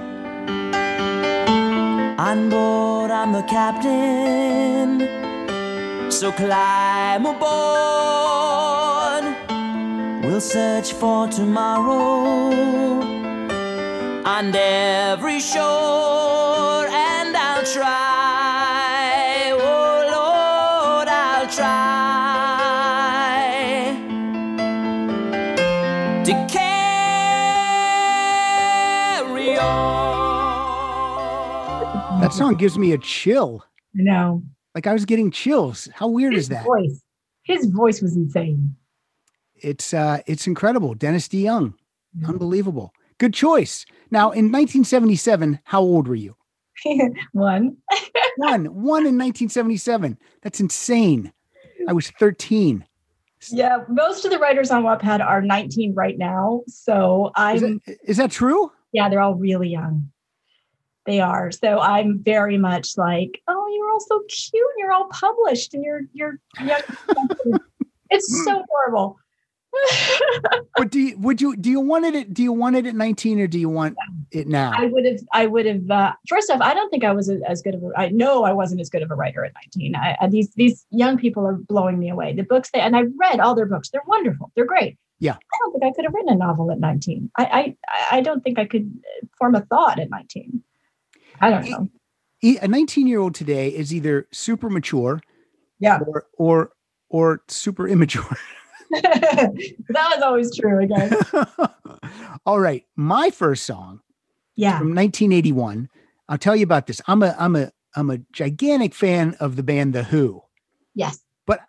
[2.18, 4.90] On board, I'm the captain.
[6.12, 7.48] So climb aboard.
[10.24, 13.02] We'll search for tomorrow
[14.26, 18.07] on every shore, and I'll try.
[32.38, 33.63] Song gives me a chill.
[33.93, 34.43] No.
[34.76, 35.88] Like I was getting chills.
[35.93, 36.65] How weird His is that?
[36.65, 37.02] voice.
[37.43, 38.76] His voice was insane.
[39.56, 40.93] It's uh it's incredible.
[40.93, 41.73] Dennis DeYoung.
[42.28, 42.93] Unbelievable.
[43.17, 43.86] Good choice.
[44.12, 46.36] Now in 1977, how old were you?
[47.32, 47.78] One.
[48.38, 48.65] One.
[48.65, 50.17] One in 1977.
[50.43, 51.32] That's insane.
[51.88, 52.86] I was 13.
[53.52, 56.62] Yeah, most of the writers on Wattpad are 19 right now.
[56.67, 58.71] So Is I'm that, is that true?
[58.93, 60.12] yeah, they're all really young.
[61.08, 61.52] They are.
[61.52, 65.84] So I'm very much like, oh, you're all so cute and you're all published and
[65.84, 66.82] you're you're young.
[68.12, 69.17] it's so horrible.
[70.76, 72.93] But do you, would you do you want it at do you want it at
[72.93, 73.96] 19 or do you want
[74.32, 74.72] it now?
[74.76, 75.89] I would have, I would have.
[75.89, 77.91] Uh, first off, I don't think I was as good of a.
[77.98, 79.96] I know I wasn't as good of a writer at 19.
[79.96, 82.34] I, I, these these young people are blowing me away.
[82.34, 83.89] The books they and I've read all their books.
[83.89, 84.52] They're wonderful.
[84.56, 85.00] They're great.
[85.20, 85.34] Yeah.
[85.34, 87.32] I don't think I could have written a novel at 19.
[87.38, 87.76] I
[88.12, 88.93] I I don't think I could
[89.39, 90.63] form a thought at 19.
[91.41, 91.89] I don't know.
[92.62, 95.21] A 19 year old today is either super mature
[95.80, 96.71] Yeah, or or
[97.10, 98.26] or super immature.
[98.91, 99.52] that
[100.15, 100.80] was always true.
[100.84, 101.12] Again.
[102.45, 104.00] All right, my first song
[104.56, 104.78] Yeah.
[104.80, 105.89] from 1981.
[106.30, 107.02] I'll tell you about this.
[107.08, 110.41] I'm a I'm a I'm a gigantic fan of the band The Who.
[110.95, 111.19] Yes.
[111.45, 111.62] But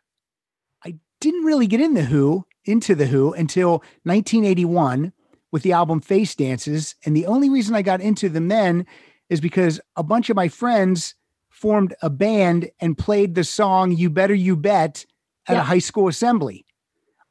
[0.85, 5.13] I didn't really get in The Who into The Who until 1981
[5.51, 8.87] with the album Face Dances, and the only reason I got into them then
[9.31, 11.15] is because a bunch of my friends
[11.51, 15.05] formed a band and played the song "You Better You Bet"
[15.47, 15.61] at Yeah.
[15.61, 16.65] a high school assembly.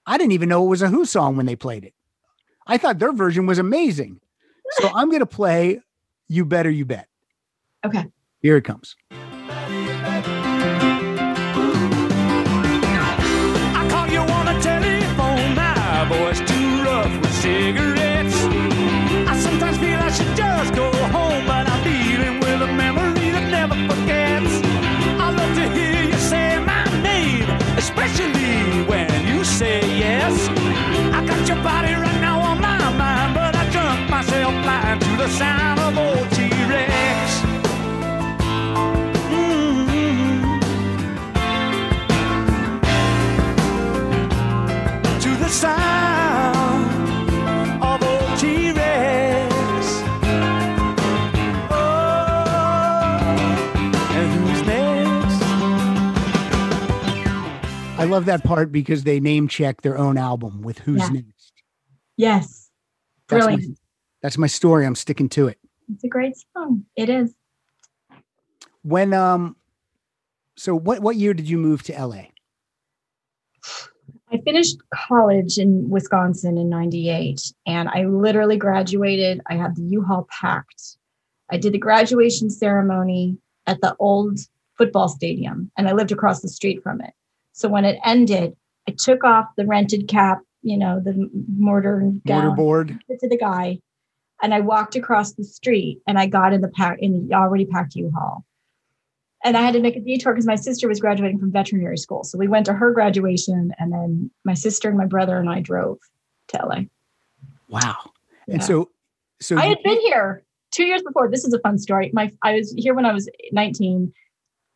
[0.06, 1.94] I didn't even know it was a Who song when they played it.
[2.66, 4.20] I thought their version was amazing.
[4.80, 5.82] So I'm going to play
[6.28, 7.08] You Better You Bet.
[7.86, 8.06] Okay.
[8.42, 8.96] Here it comes.
[35.28, 37.42] The sound of old T-Rex.
[39.28, 40.60] Mm-hmm.
[45.20, 46.90] to the sound
[47.84, 49.56] of old T-Rex.
[51.72, 51.76] Oh,
[54.12, 55.44] and who's next?
[58.00, 61.10] I love that part because they name check their own album with Who's Yeah.
[61.10, 61.52] Next.
[62.16, 62.70] Yes.
[63.28, 63.78] That's my, Brilliant.
[64.22, 64.86] That's my story.
[64.86, 65.60] I'm sticking to it.
[65.94, 66.86] It's a great song.
[66.96, 67.34] It is.
[68.84, 69.56] When um
[70.56, 72.28] so what what year did you move to LA?
[74.32, 79.42] I finished college in Wisconsin in 98 and I literally graduated.
[79.50, 80.98] I had the U-Haul packed.
[81.50, 84.40] I did the graduation ceremony at the old
[84.78, 87.14] football stadium and I lived across the street from it.
[87.54, 88.56] So when it ended,
[88.88, 92.12] I took off the rented cap, you know, the mortar
[92.88, 93.80] gave it to the guy,
[94.42, 97.66] and I walked across the street and I got in the pack in the already
[97.66, 98.46] packed U-Haul.
[99.44, 102.24] And I had to make a detour because my sister was graduating from veterinary school.
[102.24, 105.62] So we went to her graduation, and then my sister and my brother and I
[105.62, 106.00] drove
[106.50, 106.82] to LA.
[107.70, 108.12] Wow.
[108.48, 108.90] And so
[109.40, 111.30] so I you- had been here two years before.
[111.30, 112.10] This is a fun story.
[112.14, 114.12] My I was here when I was 19.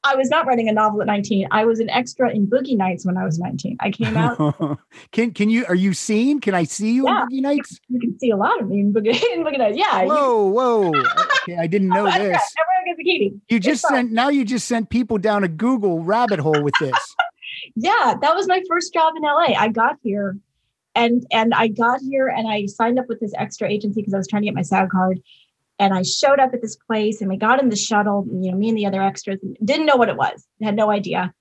[0.04, 1.48] I was not writing a novel at 19.
[1.52, 3.78] I was an extra in Boogie Nights when I was 19.
[3.82, 4.80] I came out.
[5.12, 6.40] can can you are you seen?
[6.42, 7.22] Can I see you Yeah.
[7.24, 7.80] in Boogie Nights?
[7.88, 9.78] you can see a lot of me in Boogie, in Boogie Nights.
[9.78, 10.02] Yeah.
[10.04, 10.92] you- Whoa, whoa.
[11.44, 12.38] Okay, I didn't know this.
[12.38, 13.34] a.
[13.50, 13.96] You It's just fine.
[13.98, 17.16] sent now you just sent people down a Google rabbit hole with this.
[17.76, 20.38] yeah that was my first job in la i got here
[20.96, 24.18] and and i got here and i signed up with this extra agency because i
[24.18, 25.22] was trying to get my sag card
[25.82, 28.58] and i showed up at this place and we got in the shuttle you know
[28.58, 31.34] me and the other extras didn't know what it was had no idea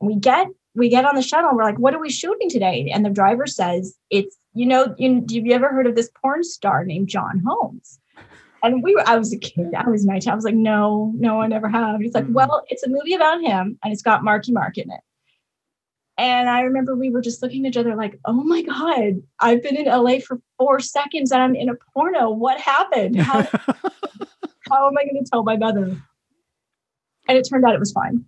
[0.00, 2.90] and we get we get on the shuttle we're like what are we shooting today
[2.92, 6.42] and the driver says it's you know you, have you ever heard of this porn
[6.42, 7.98] star named john holmes
[8.64, 9.74] and we were, I was a kid.
[9.76, 10.32] I was 19.
[10.32, 12.00] I was like, no, no, I never have.
[12.00, 12.32] He's like, Mhm.
[12.32, 15.00] well, it's a movie about him and it's got Marky Mark in it.
[16.16, 19.62] And I remember we were just looking at each other like, oh my God, I've
[19.62, 22.30] been in LA for four seconds and I'm in a porno.
[22.30, 23.20] What happened?
[23.20, 23.42] How,
[24.70, 26.00] how am I going to tell my mother?
[27.26, 28.24] And it turned out it was fine.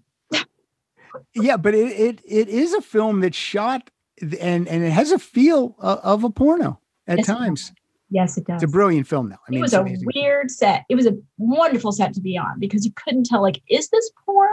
[1.35, 5.19] yeah, but it, it it is a film that's shot and and it has a
[5.19, 7.73] feel of, of a porno at times.
[8.11, 8.63] Yes, it does.
[8.63, 9.37] It's a brilliant film, though.
[9.37, 10.09] I mean, it was a amazing.
[10.15, 10.85] weird set.
[10.89, 14.11] It was a wonderful set to be on because you couldn't tell, like, is this
[14.25, 14.49] porn?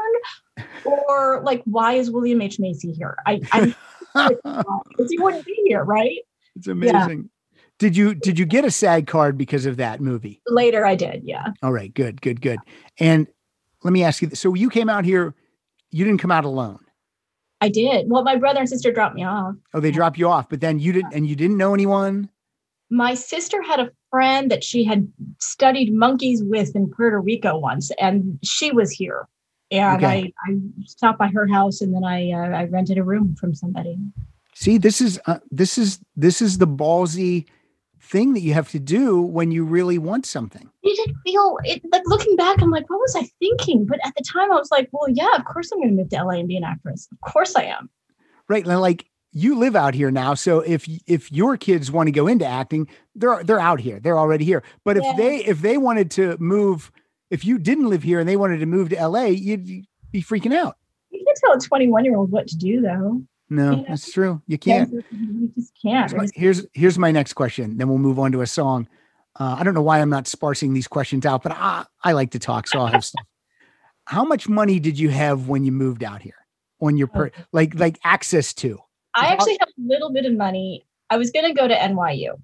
[0.86, 2.60] Or like, why is William H.
[2.60, 3.18] Macy here?
[3.26, 3.76] I, I
[5.10, 6.20] he wouldn't be here, right?
[6.56, 7.30] it's amazing.
[7.80, 10.42] Did you did you get a SAG card because of that movie?
[10.48, 11.48] Later I did, yeah.
[11.62, 12.60] All right, good, good, good.
[13.00, 13.28] And
[13.84, 14.40] let me ask you this.
[14.40, 15.34] So you came out here,
[15.92, 16.80] you didn't come out alone.
[17.62, 18.10] I did.
[18.10, 19.56] Well, my brother and sister dropped me off.
[19.74, 22.30] Oh, they dropped you off, but then you didn't, and you didn't know anyone.
[22.94, 27.92] My sister had a friend that she had studied monkeys with in Puerto Rico once,
[28.00, 29.28] and she was here.
[29.72, 30.32] And Okay.
[30.48, 33.56] I, I stopped by her house, and then I uh, I rented a room from
[33.56, 33.98] somebody.
[34.54, 37.48] See, this is uh, this is this is the ballsy
[38.00, 40.70] thing that you have to do when you really want something.
[40.84, 43.88] It did feel it like looking back, I'm like, what was I thinking?
[43.88, 46.10] But at the time, I was like, well, yeah, of course I'm going to move
[46.10, 47.08] to LA and be an actress.
[47.12, 47.90] Of course I am.
[48.48, 48.68] Right.
[48.68, 50.34] And like you live out here now.
[50.36, 54.00] So if if your kids want to go into acting, they're they're out here.
[54.00, 54.64] They're already here.
[54.84, 55.14] But if Yeah.
[55.18, 56.92] they if they wanted to move,
[57.30, 59.66] if you didn't live here and they wanted to move to LA, you'd
[60.12, 60.78] be freaking out.
[61.10, 63.22] You can tell a 21 year old what to do, though.
[63.50, 63.84] No, Yeah.
[63.90, 64.42] that's true.
[64.48, 64.92] You can't.
[65.12, 66.10] You just can't.
[66.12, 67.78] Here's my, here's here's my next question.
[67.78, 68.88] Then we'll move on to a song.
[69.40, 72.32] Uh, I don't know why I'm not sparsing these questions out, but I, I like
[72.32, 73.26] to talk, so I'll have stuff.
[74.06, 76.36] How much money did you have when you moved out here?
[76.82, 78.80] On your per, like like access to?
[79.16, 80.86] I actually have a little bit of money.
[81.10, 82.40] I was going to go to NYU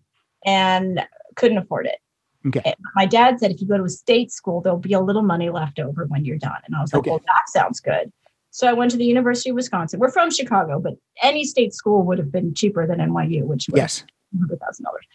[0.45, 1.05] and
[1.36, 1.99] couldn't afford it.
[2.47, 2.73] Okay.
[2.95, 5.49] My dad said if you go to a state school, there'll be a little money
[5.49, 6.58] left over when you're done.
[6.65, 7.10] And I was like, Okay.
[7.10, 8.12] well, that sounds good.
[8.51, 9.99] So I went to the University of Wisconsin.
[9.99, 13.77] We're from Chicago, but any state school would have been cheaper than NYU, which was
[13.77, 14.03] Yes.
[14.39, 15.05] hundred thousand dollars.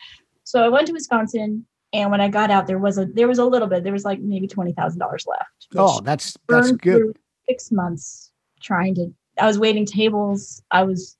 [0.45, 3.39] So I went to Wisconsin, and when I got out, there was a there was
[3.39, 3.83] a little bit.
[3.83, 5.69] There was like maybe twenty thousand dollars left.
[5.75, 7.17] Oh, that's that's good.
[7.49, 9.13] Six months trying to.
[9.41, 10.63] I was waiting tables.
[10.71, 11.17] I was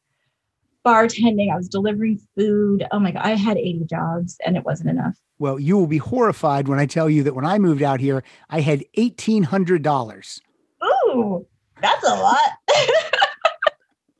[0.85, 1.53] bartending.
[1.53, 2.85] I was delivering food.
[2.93, 5.17] Oh my god, I had eighty jobs, and it wasn't enough.
[5.39, 8.23] Well, you will be horrified when I tell you that when I moved out here,
[8.51, 10.41] I had eighteen hundred dollars.
[10.85, 11.47] Ooh,
[11.81, 12.51] that's a lot.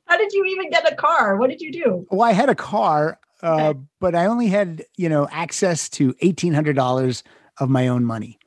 [0.07, 1.37] How did you even get a car?
[1.37, 2.05] What did you do?
[2.11, 3.79] Well, I had a car, uh, Okay.
[3.99, 7.23] but I only had you know access to eighteen hundred dollars
[7.59, 8.37] of my own money,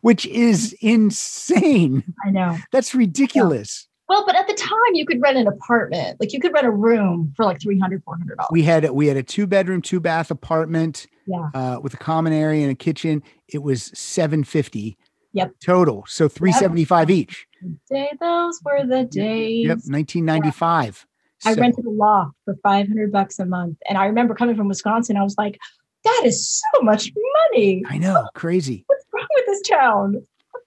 [0.00, 2.02] which is insane.
[2.24, 2.56] I know.
[2.70, 3.88] That's ridiculous.
[4.12, 6.20] Well, but at the time, you could rent an apartment.
[6.20, 8.18] Like you could rent a room for like 300 $400.
[8.50, 11.48] We had we had a two bedroom, two bath apartment Yeah.
[11.54, 13.22] uh, with a common area and a kitchen.
[13.48, 14.98] It was seven fifty.
[15.32, 15.52] Yep.
[15.64, 17.46] Total, so three seventy five each.
[17.88, 19.68] Day, those were the days.
[19.68, 21.06] Yep, nineteen ninety five.
[21.46, 23.78] I rented a loft for 500 bucks a month.
[23.88, 25.58] And I remember coming from Wisconsin, I was like,
[26.04, 27.10] that is so much
[27.50, 27.82] money.
[27.88, 28.84] I know, crazy.
[28.86, 30.26] What's wrong with this town?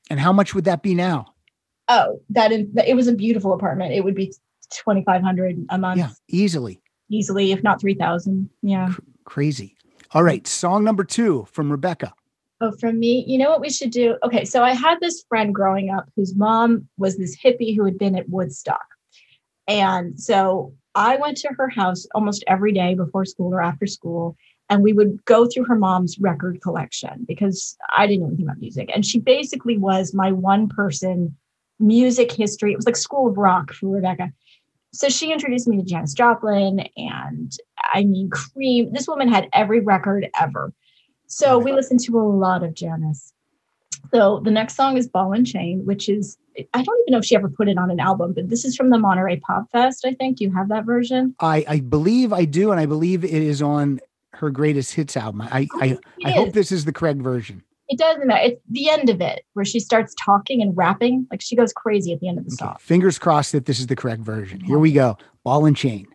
[0.10, 1.35] And how much would that be now?
[1.88, 3.94] Oh, that is, it was a beautiful apartment.
[3.94, 4.34] It would be
[4.72, 6.82] 2,500 a month Yeah, easily.
[7.10, 8.50] easily, if not 3,000.
[8.62, 8.92] Yeah.
[9.26, 9.76] Crazy.
[10.12, 12.14] All right, song number two from Rebecca.
[12.62, 14.18] Oh, from me, you know what we should do?
[14.24, 17.98] Okay, so I had this friend growing up whose mom was this hippie who had
[17.98, 18.86] been at Woodstock.
[19.68, 24.38] And so I went to her house almost every day before school or after school.
[24.70, 28.60] And we would go through her mom's record collection because I didn't know anything about
[28.60, 28.90] music.
[28.96, 31.36] And she basically was my one person
[31.80, 32.72] music history.
[32.74, 34.32] It was like School of Rock for Rebecca.
[34.94, 37.52] So she introduced me to Janis Joplin and
[37.94, 38.94] I mean, Cream.
[38.94, 40.74] This woman had every record ever.
[41.28, 43.34] So we listened to a lot of Janis.
[44.14, 46.38] So the next song is Ball and Chain, which is
[46.74, 48.78] I don't even know if she ever put it on an album, but this is
[48.78, 50.06] from the Monterey Pop Fest.
[50.06, 51.36] I think Do you have that version.
[51.40, 54.00] I, I believe I do, and I believe it is on
[54.34, 55.42] her greatest hits album.
[55.42, 57.64] I oh, I, It I hope this is the correct version.
[57.88, 58.42] It doesn't matter.
[58.46, 61.28] It's the end of it where she starts talking and rapping.
[61.30, 62.78] Like she goes crazy at the end of the Okay, song.
[62.80, 64.60] Fingers crossed that this is the correct version.
[64.62, 65.18] Here we go.
[65.44, 66.08] Ball and chain.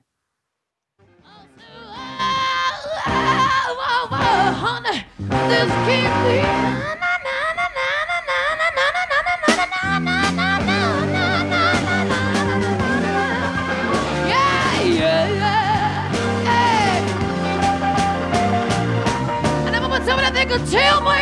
[20.71, 21.20] Tell me,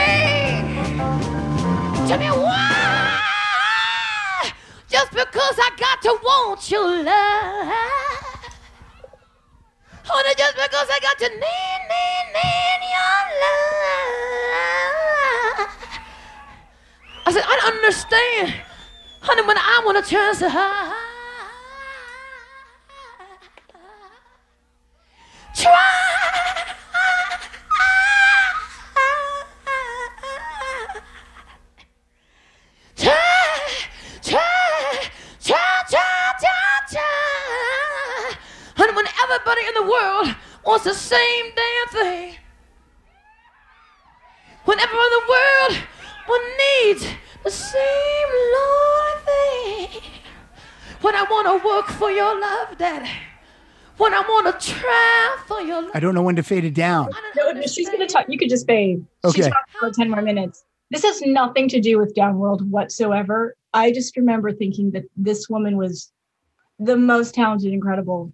[2.09, 3.21] tell me why,
[4.89, 7.69] just because I got to want your love.
[10.05, 13.69] Honey, just because I got to need, need, need your love.
[17.27, 18.55] I said, I don't understand.
[19.21, 20.95] Honey, when I want to turn so high.
[25.55, 26.09] Try.
[39.49, 42.37] Everybody in the world wants the same damn thing.
[44.65, 45.85] When everyone in the world
[46.29, 50.03] will need the same Lord thing.
[51.01, 53.11] When I want to work for your love, Daddy.
[53.97, 55.93] When I want to try for your love.
[55.95, 57.11] I don't know when to fade it down.
[57.37, 58.27] No, no, she's going to talk.
[58.29, 59.05] You could just fade.
[59.25, 59.37] Okay.
[59.37, 60.65] She's talking for 10 more minutes.
[60.91, 63.57] This has nothing to do with Downworld whatsoever.
[63.73, 66.13] I just remember thinking that this woman was
[66.79, 68.33] the most talented, incredible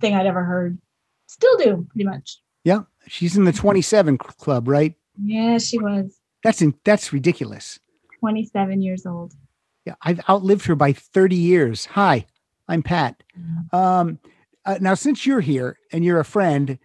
[0.00, 0.78] thing I'd ever heard.
[1.26, 2.40] Still do, pretty much.
[2.64, 4.94] Yeah, she's in the 27 club, right?
[5.22, 7.78] Yeah, she was That's in, that's ridiculous.
[8.20, 9.34] 27 years old.
[9.84, 11.86] Yeah, I've outlived her by 30 years.
[11.86, 12.26] Hi,
[12.68, 13.22] I'm Pat.
[13.72, 14.18] Um,
[14.64, 16.78] uh, now, since you're here and you're a friend,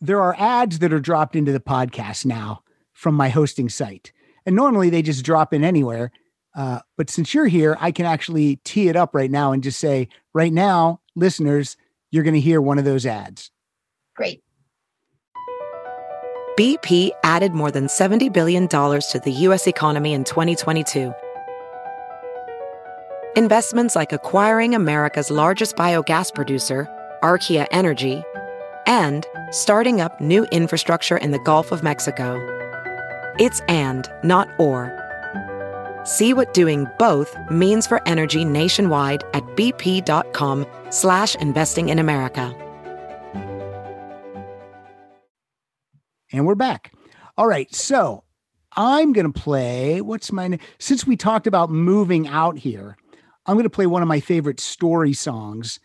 [0.00, 4.12] there are ads that are dropped into the podcast now from my hosting site.
[4.44, 6.12] And normally they just drop in anywhere.
[6.54, 9.80] Uh, but since you're here, I can actually tee it up right now and just
[9.80, 11.76] say, right now, listeners,
[12.10, 13.50] you're going to hear one of those ads.
[14.14, 14.42] Great.
[16.58, 19.66] BP added more than $70 billion to the U.S.
[19.66, 21.12] economy in 2022.
[23.36, 26.88] Investments like acquiring America's largest biogas producer,
[27.22, 28.22] Archaea Energy,
[28.86, 32.40] and starting up new infrastructure in the Gulf of Mexico.
[33.38, 35.05] It's and, not or.
[36.06, 42.54] See what doing both means for energy nationwide at bp.com slash investing in America.
[46.32, 46.92] And we're back.
[47.36, 47.74] All right.
[47.74, 48.22] So
[48.76, 50.60] I'm going to play what's my name?
[50.78, 52.96] Since we talked about moving out here,
[53.44, 55.80] I'm going to play one of my favorite story songs.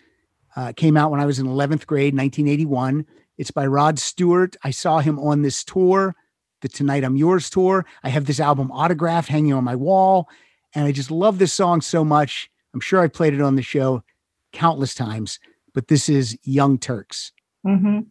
[0.55, 3.07] Uh, came out when I was in 11th grade, 1981.
[3.39, 4.55] It's by Rod Stewart.
[4.63, 6.15] I saw him on this tour,
[6.61, 7.85] the Tonight I'm Yours tour.
[8.03, 10.29] I have this album autographed hanging on my wall,
[10.73, 12.49] and I just love this song so much.
[12.73, 14.03] I'm sure I played it on the show
[14.53, 15.39] countless times,
[15.73, 17.31] but this is Young Turks.
[17.65, 18.01] Mm-hmm.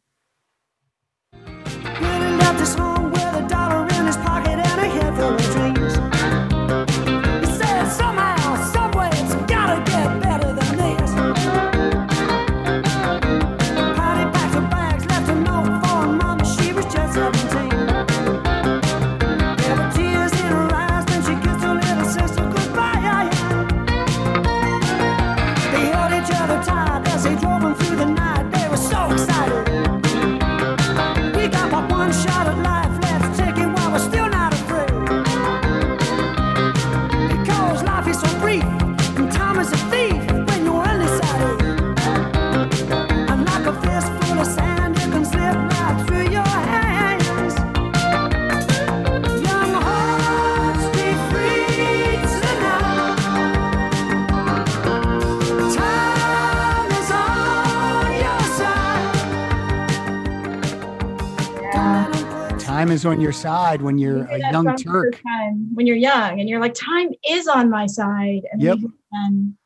[62.90, 65.22] Time is on your side when you're You a young song for the Turk.
[65.22, 68.42] Time when you're young and you're like, time is on my side.
[68.50, 68.78] And Yep.
[69.12, 69.56] then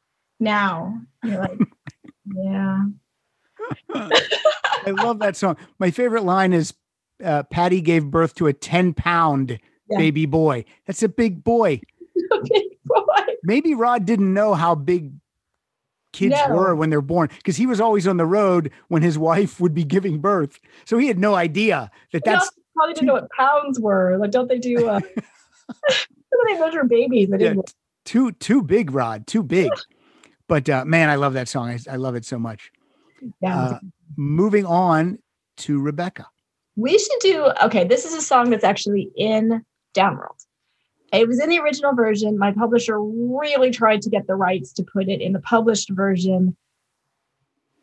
[0.41, 1.59] now you're like,
[2.35, 2.83] yeah.
[3.95, 5.57] I love that song.
[5.79, 6.75] My favorite line is
[7.25, 9.59] uh, Patty gave birth to a 10 pound
[9.89, 9.97] Yeah.
[9.97, 10.67] baby boy.
[10.87, 11.81] That's a big boy.
[12.51, 13.05] Big boy.
[13.43, 15.13] Maybe Rod didn't know how big
[16.13, 16.55] kids No.
[16.57, 19.73] were when they're born because he was always on the road when his wife would
[19.73, 20.59] be giving birth.
[20.85, 24.17] So he had no idea that that's probably didn't know what pounds were.
[24.19, 24.89] Like, don't they do?
[24.89, 25.01] Uh,
[26.47, 27.31] they measure babies?
[27.33, 27.67] I yeah, didn't.
[27.67, 27.73] t-
[28.05, 29.71] too too big, Rod, too big.
[30.47, 31.71] But uh, man, I love that song.
[31.71, 32.71] I, I love it so much.
[33.41, 33.59] Yeah.
[33.59, 33.79] Uh,
[34.17, 35.19] moving on
[35.59, 36.27] to Rebecca.
[36.77, 37.49] we should do.
[37.63, 39.65] Okay, this is a song that's actually in
[39.97, 40.45] Downworld.
[41.13, 42.37] It was in the original version.
[42.37, 46.57] My publisher really tried to get the rights to put it in the published version,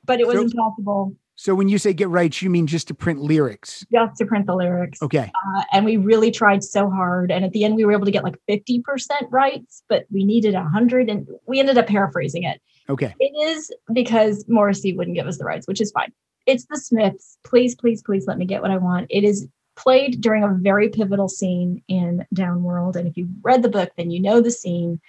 [0.06, 2.94] but it was So- impossible So when you say get rights, you mean just to
[2.94, 3.84] print lyrics?
[3.92, 5.02] just to print the lyrics.
[5.02, 5.32] Okay.
[5.56, 7.32] Uh, and we really tried so hard.
[7.32, 8.84] And at the end, we were able to get like 50%
[9.32, 12.62] rights, but we needed 100 and we ended up paraphrasing it.
[12.90, 13.16] Okay.
[13.20, 16.14] It is because Morrissey wouldn't give us the rights, which is fine.
[16.46, 17.40] It's the Smiths.
[17.44, 19.08] Please, please, please let me get what I want.
[19.10, 22.96] It is played during a very pivotal scene in Downworld.
[22.96, 25.02] And if you read the book, then you know the scene.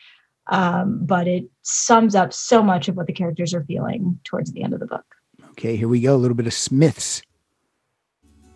[0.47, 4.62] Um, but it sums up so much of what the characters are feeling towards the
[4.62, 5.05] end of the book.
[5.53, 6.17] Okay, here we go.
[6.17, 7.23] A little bit of Smiths.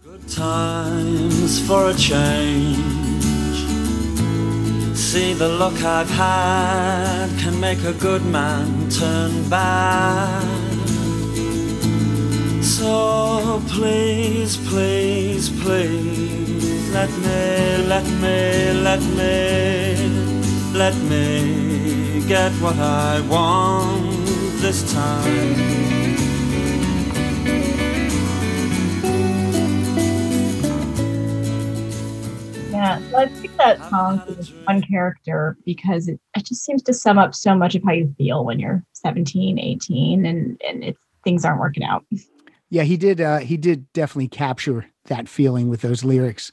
[0.02, 2.76] Good times for a change.
[4.96, 10.42] See the luck I've had can make a good man turn bad.
[12.62, 19.96] So please, please, please, let me, let me, let me,
[20.72, 24.26] let me get what I want
[24.60, 26.05] this time.
[32.76, 36.82] Yeah, so I picked that song for this one character because it, it just seems
[36.82, 40.84] to sum up so much of how you feel when you're 17, 18, and, and
[40.84, 42.04] it's, things aren't working out.
[42.68, 43.20] Yeah, he did.
[43.20, 46.50] Uh, he did definitely capture that feeling with those lyrics.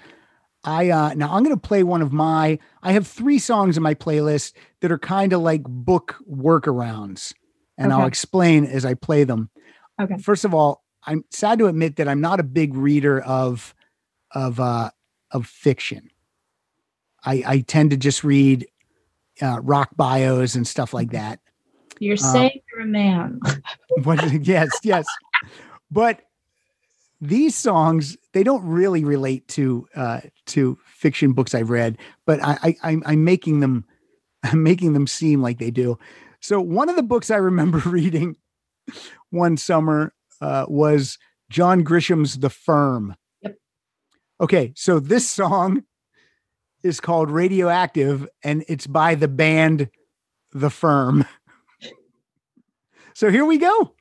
[0.63, 3.83] I uh now I'm going to play one of my I have 3 songs in
[3.83, 7.33] my playlist that are kind of like book workarounds
[7.77, 9.49] and I'll explain as I play them.
[10.01, 10.17] Okay.
[10.19, 13.75] First of all, I'm sad to admit that I'm not a big reader of
[14.31, 14.91] of uh
[15.31, 16.09] of fiction.
[17.25, 18.67] I I tend to just read
[19.41, 21.39] uh rock bios and stuff like that.
[21.99, 23.39] You're Uh, saying you're a man.
[24.03, 25.05] What- yes, yes.
[25.91, 26.21] But
[27.21, 32.57] these songs, they don't really relate to uh to fiction books I've read, but I,
[32.63, 33.85] I I'm I'm making them
[34.43, 35.97] I'm making them seem like they do.
[36.41, 38.35] So one of the books I remember reading
[39.29, 41.17] one summer uh was
[41.49, 43.15] John Grisham's The Firm.
[43.41, 43.55] Yep.
[44.41, 45.83] Okay, so this song
[46.83, 49.89] is called Radioactive and it's by the band
[50.51, 51.25] The Firm.
[53.15, 53.93] So here we go.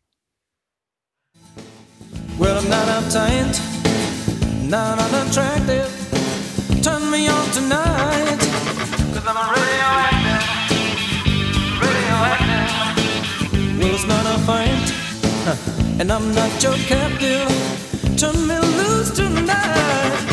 [2.39, 3.61] Well, I'm not uptight,
[4.71, 5.87] not unattractive.
[6.83, 8.39] Turn me on tonight.
[9.13, 10.43] Cause I'm a radioactive,
[11.83, 12.71] radioactive.
[13.79, 17.49] Well, it's not a fight, and I'm not your captive.
[18.17, 20.32] Turn me loose tonight.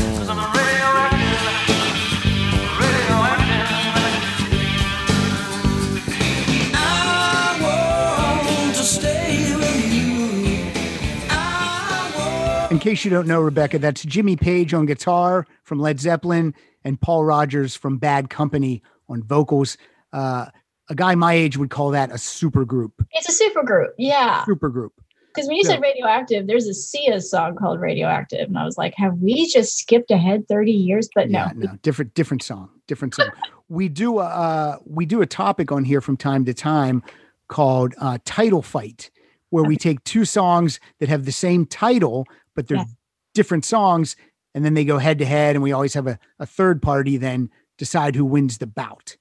[12.89, 17.23] Case you don't know, Rebecca, that's Jimmy Page on guitar from Led Zeppelin and Paul
[17.23, 19.77] Rodgers from Bad Company on vocals.
[20.11, 20.47] Uh,
[20.89, 23.05] a guy my age would call that a super group.
[23.11, 23.93] It's a super group.
[23.99, 24.43] Yeah.
[24.43, 24.93] Super group.
[25.27, 28.47] Because when you said radioactive, there's a Sia song called Radioactive.
[28.47, 31.09] And I was like, have we just skipped ahead 30 years?
[31.13, 31.41] But no.
[31.41, 33.29] Yeah, no, different, different song, different song.
[33.69, 37.03] we do a uh, we do a topic on here from time to time
[37.49, 39.11] called uh, title fight,
[39.51, 42.25] where we take two songs that have the same title
[42.55, 42.95] but they're Yes.
[43.33, 44.15] different songs,
[44.55, 47.17] and then they go head to head, and we always have a, a third party
[47.17, 49.15] then decide who wins the bout.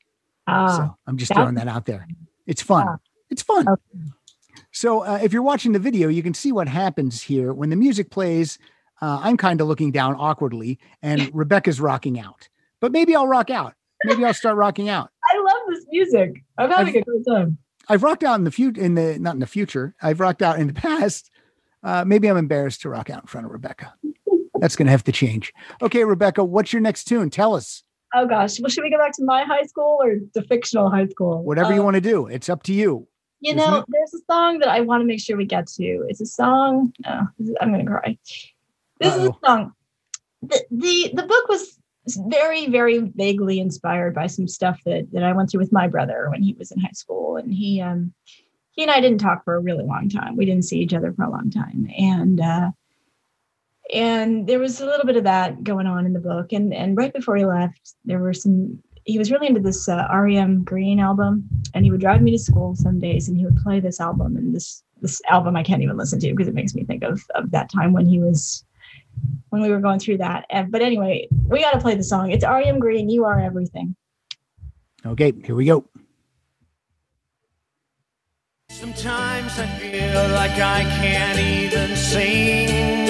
[0.46, 2.06] Ah, so I'm just throwing that out there.
[2.46, 2.98] It's fun.
[3.30, 3.68] It's fun.
[3.68, 3.82] Okay.
[4.72, 7.76] So uh, if you're watching the video, you can see what happens here when the
[7.76, 8.58] music plays.
[9.00, 12.48] Uh, I'm kind of looking down awkwardly, and Rebecca's rocking out.
[12.80, 13.74] But maybe I'll rock out.
[14.04, 15.10] Maybe I'll start rocking out.
[15.30, 16.42] I love this music.
[16.56, 17.58] I'm having a great time.
[17.88, 18.80] I've rocked out in the future.
[18.80, 19.94] In the not in the future.
[20.02, 21.30] I've rocked out in the past.
[21.82, 23.94] Uh, maybe I'm embarrassed to rock out in front of Rebecca.
[24.60, 25.52] That's going to have to change.
[25.80, 27.30] Okay, Rebecca, what's your next tune?
[27.30, 27.84] Tell us.
[28.14, 28.58] Oh gosh.
[28.60, 31.42] Well, should we go back to my high school or the fictional high school?
[31.44, 32.26] Whatever you Um, want to do.
[32.26, 33.06] It's up to you.
[33.40, 33.84] You know, it?
[33.88, 36.04] there's a song that I want to make sure we get to.
[36.08, 36.92] It's a song.
[37.06, 37.26] Oh,
[37.60, 38.18] I'm going to cry.
[38.98, 39.38] This is Uh-oh.
[39.42, 39.72] a song.
[40.42, 41.78] The, the the book was
[42.28, 46.28] very very vaguely inspired by some stuff that that I went through with my brother
[46.30, 48.12] when he was in high school, and he um
[48.78, 50.36] he and I didn't talk for a really long time.
[50.36, 52.70] We didn't see each other for a long time, and uh,
[53.92, 56.52] and there was a little bit of that going on in the book.
[56.52, 58.80] And and right before he left, there were some.
[59.02, 62.38] He was really into this uh, REM Green album, and he would drive me to
[62.38, 64.36] school some days, and he would play this album.
[64.36, 67.26] And this this album I can't even listen to because it makes me think of
[67.34, 68.64] of that time when he was
[69.48, 70.46] when we were going through that.
[70.50, 72.30] And, but anyway, we got to play the song.
[72.30, 73.10] It's REM Green.
[73.10, 73.96] You are everything.
[75.04, 75.84] Okay, here we go.
[78.70, 83.08] Sometimes I feel like I can't even sing.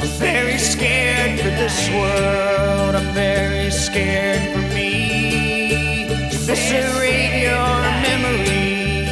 [0.00, 2.94] I'm very scared for this world.
[2.96, 6.06] I'm very scared for me.
[6.32, 7.54] Is this a radio
[8.08, 9.04] memory?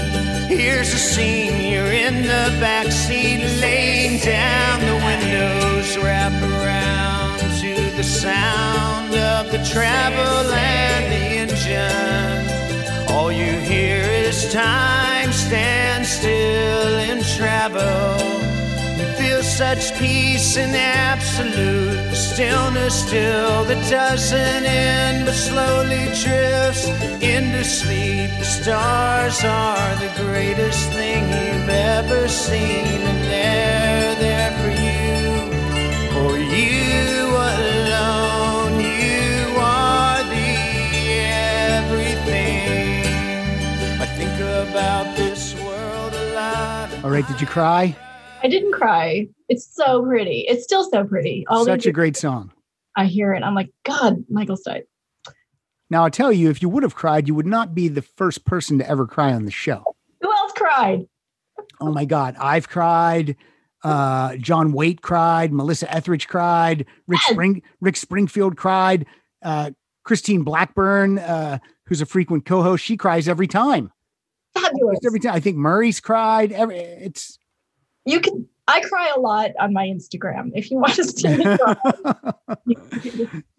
[0.48, 1.72] Here's a scene.
[1.72, 4.80] You're in the backseat, laying down.
[4.80, 13.12] The windows wrap around to the sound of the travel and the engine.
[13.14, 13.91] All you hear
[14.32, 18.16] is time stand still in travel.
[18.98, 26.86] You feel such peace and absolute stillness still that doesn't end but slowly drifts
[27.34, 28.30] into sleep.
[28.42, 31.68] The stars are the greatest thing you've
[31.98, 35.02] ever seen, and they're there for you.
[36.14, 36.81] For you
[44.68, 47.04] about this world a lot.
[47.04, 47.96] All right, did you cry?
[48.42, 49.28] I didn't cry.
[49.48, 50.40] It's so pretty.
[50.48, 51.44] It's still so pretty.
[51.48, 52.52] All Such these- a great song.
[52.96, 53.42] I hear it.
[53.42, 54.82] I'm like, God, Michael Stipe.
[55.90, 58.44] Now, I tell you, if you would have cried, you would not be the first
[58.44, 59.82] person to ever cry on the show.
[60.20, 61.06] Who else cried?
[61.80, 63.36] Oh my God, I've cried.
[63.84, 65.52] Uh, John Waite cried.
[65.52, 66.86] Melissa Etheridge cried.
[67.06, 67.32] Rick Yes.
[67.32, 69.06] Spring, Rick Springfield cried.
[69.42, 69.70] Uh,
[70.04, 73.90] Christine Blackburn, uh, who's a frequent co-host, she cries every time.
[74.54, 74.98] Fabulous.
[75.04, 75.34] Every time.
[75.34, 76.52] I think Murray's cried.
[76.52, 77.38] Every it's
[78.04, 78.48] You can.
[78.68, 80.52] I cry a lot on my Instagram.
[80.54, 81.44] If you want to see me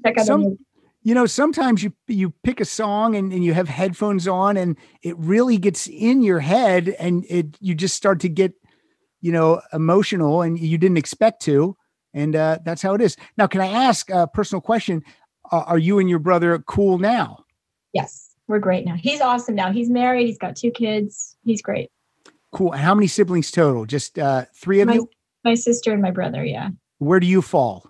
[0.05, 0.57] Check out Some-
[1.03, 4.77] you know sometimes you you pick a song and, and you have headphones on and
[5.01, 8.53] it really gets in your head and it you just start to get
[9.19, 11.75] you know emotional and you didn't expect to
[12.13, 15.03] and uh, that's how it is now can i ask a personal question
[15.51, 17.43] are, are you and your brother cool now
[17.93, 18.22] Yes,
[18.53, 18.93] we're great now.
[18.95, 19.71] He's awesome now.
[19.71, 20.27] He's married.
[20.27, 21.35] He's got two kids.
[21.43, 21.89] He's great.
[22.51, 25.09] cool and how many siblings total just uh, three of My- you
[25.43, 26.45] My sister and my brother.
[26.45, 27.89] Yeah, where do you fall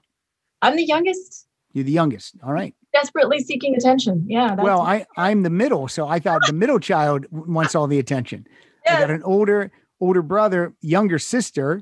[0.61, 4.26] I'm the youngest, you're the youngest all right desperately seeking attention.
[4.30, 4.55] Yeah.
[4.55, 8.47] Well i i'm the middle so i thought the middle child wants all the attention
[8.88, 11.82] I got an older older brother, younger sister.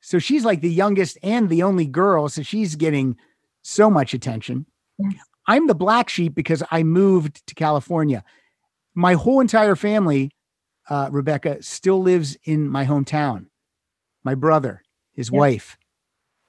[0.00, 2.28] So she's like the youngest and the only girl.
[2.28, 3.16] So she's getting
[3.62, 4.66] so much attention.
[4.98, 5.14] Yes.
[5.46, 8.24] I'm the black sheep because I moved to California.
[8.94, 10.32] My whole entire family,
[10.88, 13.46] uh, Rebecca, still lives in my hometown.
[14.24, 14.82] My brother,
[15.12, 15.38] his Yeah.
[15.38, 15.78] wife,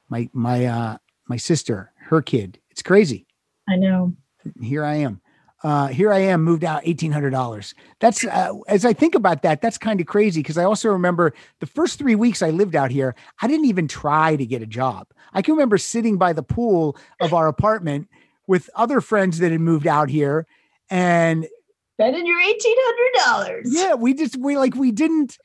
[0.09, 2.59] my my uh, my sister, her kid.
[2.71, 3.27] It's crazy
[3.67, 4.13] I know.
[4.61, 5.21] here I am.
[5.63, 7.73] Uh, here I am, moved out eighteen hundred dollars.
[7.99, 11.33] That's uh, as I think about that, that's kind of crazy because I also remember
[11.59, 13.15] the first three weeks I lived out here.
[13.41, 15.07] I didn't even try to get a job.
[15.33, 18.07] I can remember sitting by the pool of our apartment
[18.47, 20.47] with other friends that had moved out here,
[20.89, 21.47] and
[21.95, 23.67] Spending your eighteen hundred dollars.
[23.71, 25.37] yeah, we just we like we didn't.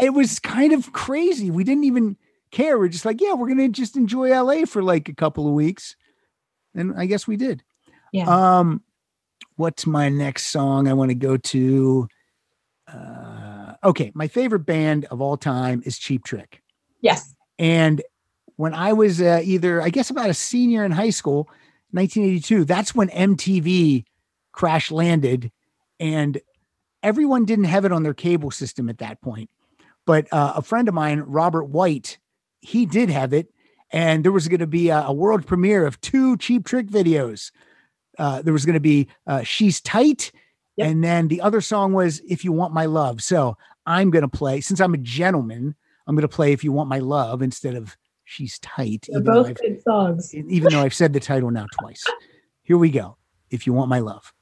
[0.00, 1.50] It was kind of crazy.
[1.50, 2.16] We didn't even
[2.50, 2.78] care.
[2.78, 5.94] We're just like, yeah, we're gonna just enjoy LA for like a couple of weeks,
[6.74, 7.62] and I guess we did.
[8.12, 8.24] Yeah.
[8.58, 8.82] Um,
[9.56, 12.08] what's my next song I want to go to?
[12.88, 16.62] Uh, okay, my favorite band of all time is Cheap Trick.
[17.00, 17.34] yes.
[17.58, 18.02] And
[18.56, 21.48] when I was uh, either, I guess, about a senior in high school,
[21.96, 24.04] 1982, that's when MTV
[24.52, 25.50] crash landed,
[25.98, 26.40] and
[27.02, 29.50] everyone didn't have it on their cable system at that point.
[30.06, 32.18] But uh, a friend of mine, Robert White,
[32.60, 33.52] he did have it,
[33.90, 37.50] and there was going to be a, a world premiere of two Cheap Trick videos.
[38.18, 40.32] Uh, there was going to be uh, "She's Tight,"
[40.76, 40.88] Yep.
[40.88, 44.28] and then the other song was "If You Want My Love." So I'm going to
[44.28, 45.74] play, since I'm a gentleman,
[46.06, 47.96] I'm going to play "If You Want My Love" instead of
[48.26, 50.34] "She's Tight," They're both I've good songs.
[50.34, 52.04] even though I've said the title now twice.
[52.64, 53.16] Here we go.
[53.50, 54.32] If you want my love.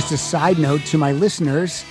[0.00, 1.84] Just a side note to my listeners.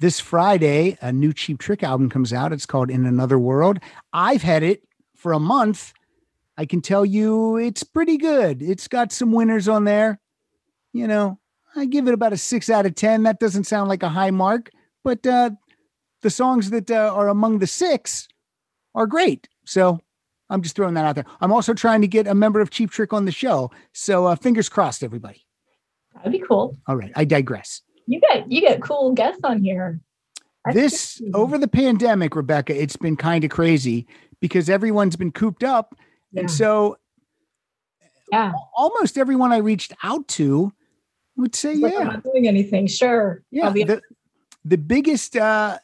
[0.00, 2.52] This Friday, a new Cheap Trick album comes out.
[2.52, 3.78] It's called In Another World.
[4.12, 4.82] I've had it
[5.14, 5.92] for a month.
[6.58, 8.62] I can tell you it's pretty good.
[8.62, 10.18] It's got some winners on there.
[10.92, 11.38] You know,
[11.76, 13.22] I give it about a six out of 10.
[13.22, 14.70] That doesn't sound like a high mark,
[15.04, 15.50] but uh,
[16.22, 18.26] the songs that uh, are among the six
[18.92, 19.48] are great.
[19.66, 20.00] So
[20.50, 21.26] I'm just throwing that out there.
[21.40, 23.70] I'm also trying to get a member of Cheap Trick on the show.
[23.92, 25.46] So uh, fingers crossed, everybody.
[26.16, 26.76] That'd be cool.
[26.86, 27.12] All right.
[27.16, 27.82] I digress.
[28.06, 30.00] You get you get cool guests on here.
[30.64, 34.06] Think this it's- over the pandemic, Rebecca, it's been kind of crazy
[34.40, 35.94] because everyone's been cooped up.
[36.32, 36.40] Yeah.
[36.40, 36.98] And so
[38.30, 38.52] yeah.
[38.76, 40.72] almost everyone I reached out to
[41.36, 42.86] would say, Like, I'm yeah, not doing anything.
[42.86, 43.42] Sure.
[43.50, 43.70] yeah.
[43.70, 44.00] Be- The,
[44.64, 45.78] the biggest, uh,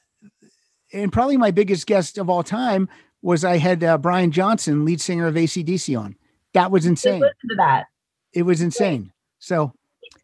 [0.92, 2.88] and probably my biggest guest of all time
[3.22, 6.16] was I had uh, Brian Johnson, lead singer of ACDC on.
[6.54, 7.20] That was insane.
[7.20, 7.86] listen to that.
[8.32, 9.12] It was insane.
[9.38, 9.72] So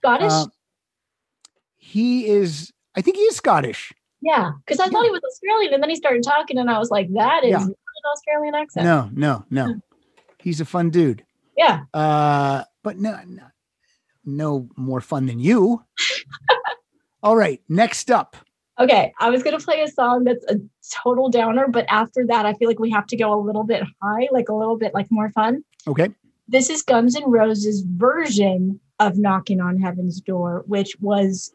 [0.04, 0.32] Scottish.
[0.32, 0.46] uh,
[1.76, 3.92] he is, I think he is Scottish.
[4.20, 4.52] yeah.
[4.64, 7.08] Because I thought he was Australian, and then he started talking, and I was like,
[7.14, 7.58] that is Yeah.
[7.58, 8.84] not an Australian accent.
[8.84, 9.80] No, no, no.
[10.38, 11.24] He's a fun dude.
[11.56, 11.80] Yeah.
[11.94, 13.44] Uh, but no, no,
[14.24, 15.82] no more fun than you.
[17.22, 18.36] All right, next up.
[18.78, 20.56] Okay, I was gonna play a song that's a
[21.02, 23.84] total downer, but after that, I feel like we have to go a little bit
[24.02, 25.62] high, like a little bit like more fun.
[25.86, 26.08] Okay.
[26.48, 31.52] This is Guns N' Roses' version of Knocking on Heaven's Door, which was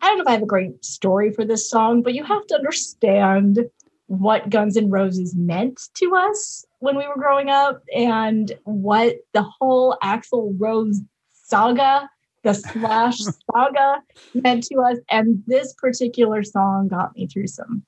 [0.00, 2.46] I don't know if I have a great story for this song, but you have
[2.48, 3.60] to understand
[4.06, 9.44] what Guns N' Roses meant to us when we were growing up and what the
[9.44, 11.00] whole Axl Rose
[11.30, 12.10] saga
[12.42, 13.18] the Slash
[13.54, 14.02] saga
[14.34, 17.84] meant to us, and this particular song got me through some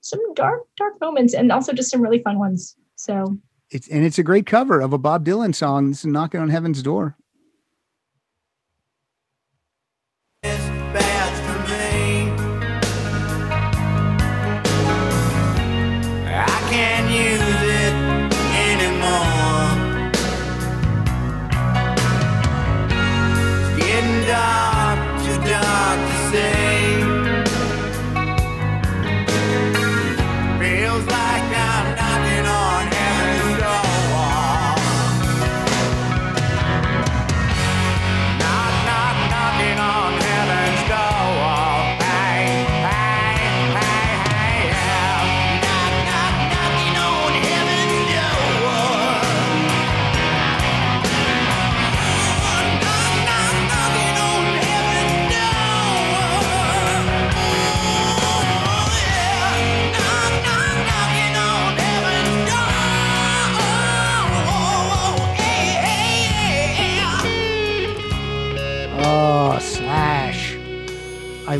[0.00, 2.76] some dark dark moments, and also just some really fun ones.
[2.96, 3.38] So
[3.70, 5.90] It's and it's a great cover of a Bob Dylan song.
[5.90, 7.16] This is knocking on heaven's door.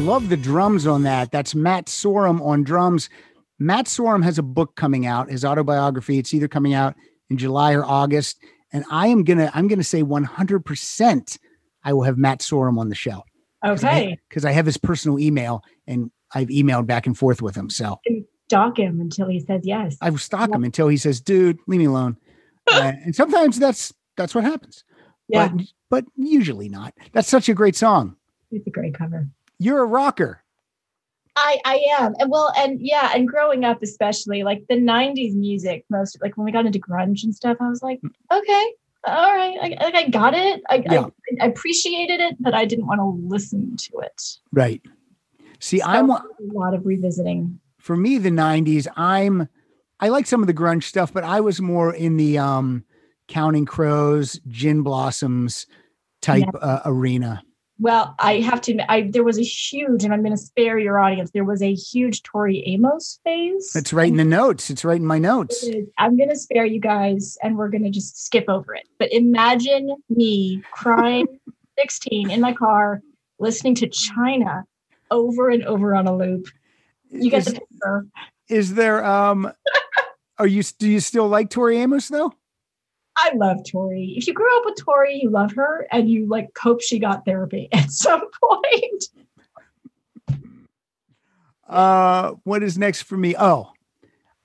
[0.05, 1.31] Love the drums on that.
[1.33, 3.09] That's Matt Sorum on drums.
[3.59, 6.19] Matt Sorum has a book coming out, his autobiography.
[6.19, 6.95] It's either coming out
[7.31, 8.39] in July or August.
[8.73, 11.39] And I am gonna, I'm gonna say 100%
[11.85, 13.25] I will have Matt Sorum on the show.
[13.65, 17.71] okay, Because I have his personal email and I've emailed back and forth with him.
[17.71, 18.01] So
[18.49, 19.97] stalk him until he says yes.
[20.01, 22.17] I will stalk him until he says, dude, leave me alone.
[22.67, 24.85] Uh, and sometimes that's that's what happens.
[25.29, 26.95] Yeah, But but usually not.
[27.13, 28.17] That's such a great song.
[28.51, 29.29] it's a great cover.
[29.65, 30.43] You're a rocker.
[31.37, 35.85] I I am, and well, and yeah, and growing up, especially like the '90s music,
[35.89, 38.01] most like when we got into grunge and stuff, I was like,
[38.31, 38.73] okay,
[39.07, 41.07] all right, I, like I got it, I, Yeah.
[41.41, 44.23] I, I appreciated it, but I didn't want to listen to it.
[44.53, 44.83] Right.
[45.61, 47.59] See, So, I'm a lot of revisiting.
[47.79, 49.49] for me the 90s i'm
[50.01, 52.85] i like some of the grunge stuff but i was more in the um
[53.29, 55.67] counting crows gin blossoms
[56.21, 57.43] type uh, arena
[57.81, 58.73] Well, I have to.
[58.73, 61.33] admit, I there was a huge, and I'm going to spare your audience.
[61.33, 63.73] There was a huge Tori Amos phase.
[63.75, 65.65] it's right in the notes it's right in my notes
[65.99, 68.89] I'm going to spare you guys and we're going to just skip over it.
[68.99, 71.27] But imagine me crying
[71.79, 73.03] 16 in my car,
[73.39, 74.65] listening to China
[75.11, 76.47] over and over on a loop.
[77.11, 78.07] You get is, the picture.
[78.49, 79.51] is there um
[80.39, 82.33] are you do you still like tori amos though
[83.17, 84.15] I love Tori.
[84.17, 87.25] If you grew up with Tori, you love her and you like hope she got
[87.25, 89.05] therapy at some point.
[91.69, 93.73] uh what is next for me oh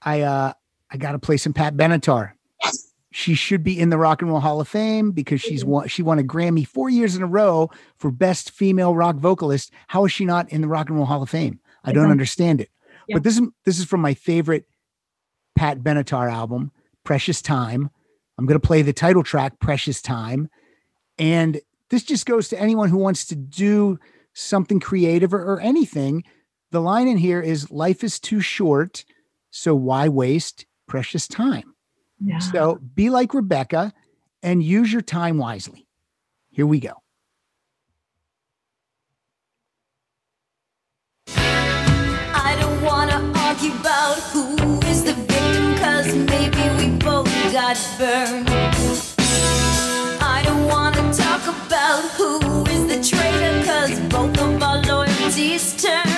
[0.02, 0.54] i uh
[0.90, 2.32] i gotta play some pat benatar
[2.64, 2.94] Yes.
[3.12, 5.68] she should be in the rock and roll hall of fame because she's Mhm.
[5.68, 9.74] won she won a grammy four years in a row for best female rock vocalist
[9.88, 12.12] how is she not in the rock and roll hall of fame i don't Exactly.
[12.12, 12.70] understand it
[13.08, 13.16] Yeah.
[13.18, 14.66] but this is this is from my favorite
[15.56, 16.72] pat benatar album
[17.04, 17.90] precious time
[18.40, 20.50] i'm going to play the title track precious time
[21.18, 21.60] and
[21.90, 24.00] this just goes to anyone who wants to do
[24.34, 26.24] something creative or, or anything
[26.72, 29.04] the line in here is life is too short
[29.52, 31.76] so why waste precious time
[32.20, 32.40] Yeah.
[32.40, 33.94] so be like Rebecca
[34.42, 35.86] and use your time wisely.
[36.50, 36.94] Here we go.
[41.28, 45.29] I don't wanna argue about who is the
[46.16, 48.50] maybe we both got burned.
[50.22, 56.09] I don't wanna talk about who is the traitor, cause both of our loyalties turned.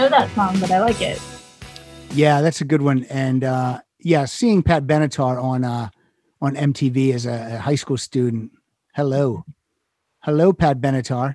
[0.00, 1.20] Know that song, but I like it.
[2.12, 3.04] Yeah, that's a good one.
[3.10, 5.90] And uh, yeah, seeing Pat Benatar on uh,
[6.40, 8.52] on MTV as a, a high school student.
[8.94, 9.44] Hello,
[10.20, 11.34] hello, Pat Benatar.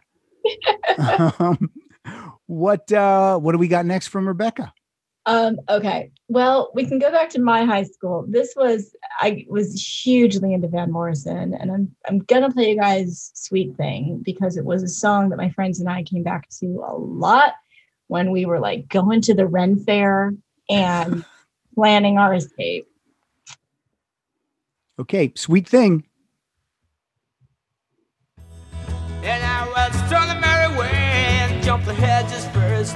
[1.39, 1.69] um,
[2.47, 4.73] what uh, what do we got next from Rebecca?
[5.27, 6.11] Um, okay.
[6.27, 8.25] Well, we can go back to my high school.
[8.27, 13.31] This was I was hugely into Van Morrison, and I'm I'm gonna play you guys
[13.35, 16.83] "Sweet Thing" because it was a song that my friends and I came back to
[16.87, 17.53] a lot
[18.07, 20.33] when we were like going to the Ren Fair
[20.69, 21.25] and
[21.75, 22.87] planning our escape.
[24.97, 26.05] Okay, sweet thing.
[29.23, 32.95] And I was strung the merry way and jumped the hedges first.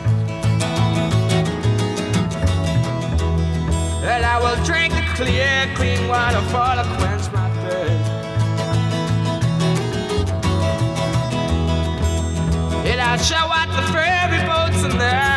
[4.05, 8.10] And I will drink the clear, clean water for to quench my thirst.
[12.88, 14.49] And I'll show out the ferry
[15.00, 15.28] boats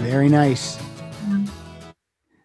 [0.00, 0.78] Very nice.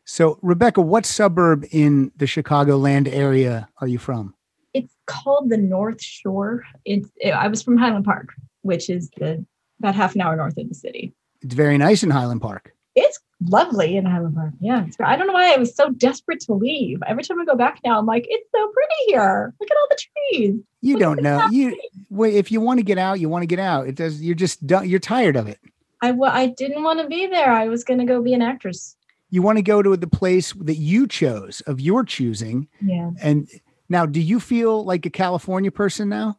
[0.03, 4.35] So, Rebecca, what suburb in the Chicagoland area are you from?
[4.73, 6.63] It's called the North Shore.
[6.83, 9.45] It's I was from Highland Park, which is the
[9.79, 11.13] about half an hour north of the city.
[11.41, 12.73] It's very nice in Highland Park.
[12.95, 14.53] It's lovely in Highland Park.
[14.59, 17.01] Yeah, I don't know why I was so desperate to leave.
[17.07, 19.53] Every time I go back now, I'm like, it's so pretty here.
[19.59, 20.55] Look at all the trees.
[20.81, 21.47] You Look don't know.
[21.51, 21.77] You
[22.09, 23.87] wait, if you want to get out, you want to get out.
[23.87, 24.21] It does.
[24.21, 24.87] You're just done.
[24.87, 25.59] You're tired of it.
[26.01, 27.51] I I didn't want to be there.
[27.51, 28.95] I was gonna go be an actress.
[29.29, 32.67] You want to go to the place that you chose of your choosing.
[32.81, 33.11] Yeah.
[33.21, 33.47] And
[33.87, 36.37] now, do you feel like a California person now?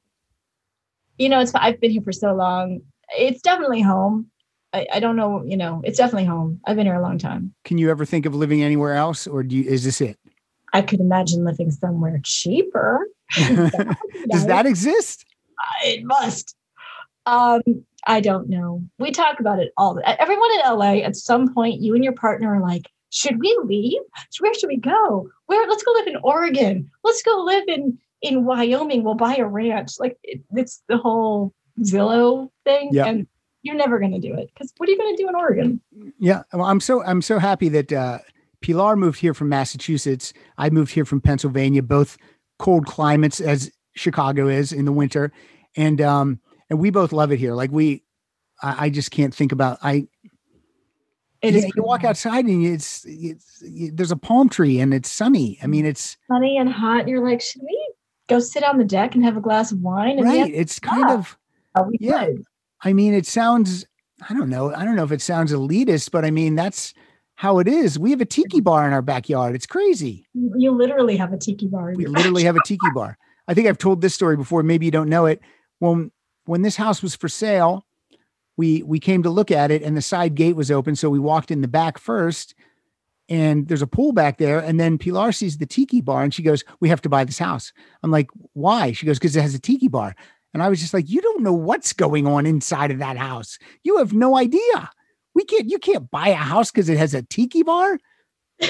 [1.19, 2.81] You know, it's I've been here for so long.
[3.17, 4.31] It's definitely home.
[4.73, 5.43] I, I don't know.
[5.45, 6.61] You know, it's definitely home.
[6.67, 7.55] I've been here a long time.
[7.65, 10.19] Can you ever think of living anywhere else, or do you, is this it?
[10.73, 13.07] I could imagine living somewhere cheaper.
[13.37, 15.25] Does that exist?
[15.85, 16.57] it must.
[17.27, 17.63] Um,
[18.07, 18.83] I don't know.
[18.99, 20.01] We talk about it all.
[20.05, 24.01] Everyone in LA, at some point, you and your partner are like, "Should we leave?
[24.41, 25.29] Where should we go?
[25.47, 25.69] Where?
[25.69, 26.91] Let's go live in Oregon.
[27.05, 29.05] Let's go live in in Wyoming.
[29.05, 33.07] We'll buy a ranch." Like it, it's the whole Zillow thing, Yeah.
[33.07, 33.27] and
[33.63, 35.81] you're never going to do it because what are you going to do in Oregon?
[36.19, 38.19] Yeah, well, I'm so I'm so happy that uh,
[38.61, 40.33] Pilar moved here from Massachusetts.
[40.59, 42.17] I moved here from Pennsylvania, both
[42.59, 45.33] cold climates as Chicago is in the winter,
[45.77, 46.41] and um,
[46.71, 47.55] and we both love it here.
[47.55, 48.03] Like we,
[48.63, 50.07] I, I just can't think about I.
[51.41, 53.61] It yeah, is you walk outside and it's it's
[53.93, 55.59] there's a palm tree and it's sunny.
[55.61, 57.01] I mean, it's sunny and hot.
[57.01, 57.95] And you're like, should we
[58.29, 60.19] go sit on the deck and have a glass of wine?
[60.19, 60.39] And right.
[60.39, 61.15] have- It's kind Yeah.
[61.15, 61.37] of
[61.75, 62.27] Oh, we yeah.
[62.27, 62.45] could.
[62.83, 63.87] I mean, it sounds,
[64.29, 64.75] I don't know.
[64.75, 66.95] I don't know if it sounds elitist, but I mean, that's
[67.35, 67.99] how it is.
[67.99, 68.65] We have a tiki mm-hmm.
[68.65, 69.55] bar in our backyard.
[69.55, 70.27] It's crazy.
[70.35, 71.93] You literally have a tiki bar.
[71.97, 73.19] We literally have a tiki bar.
[73.49, 74.63] I think I've told this story before.
[74.63, 75.41] Maybe you don't know it.
[75.79, 76.11] When,
[76.45, 77.87] when this house was for sale,
[78.57, 80.95] we, we came to look at it and the side gate was open.
[80.95, 82.55] So we walked in the back first
[83.29, 84.59] and there's a pool back there.
[84.59, 87.39] And then Pilar sees the tiki bar and she goes, we have to buy this
[87.39, 87.73] house.
[88.03, 88.93] I'm like, why?
[88.93, 90.15] She goes, because it has a tiki bar.
[90.53, 93.59] And I was just like, you don't know what's going on inside of that house.
[93.85, 94.91] You have no idea.
[95.35, 97.99] We can't, you can't buy a house because it has a tiki bar.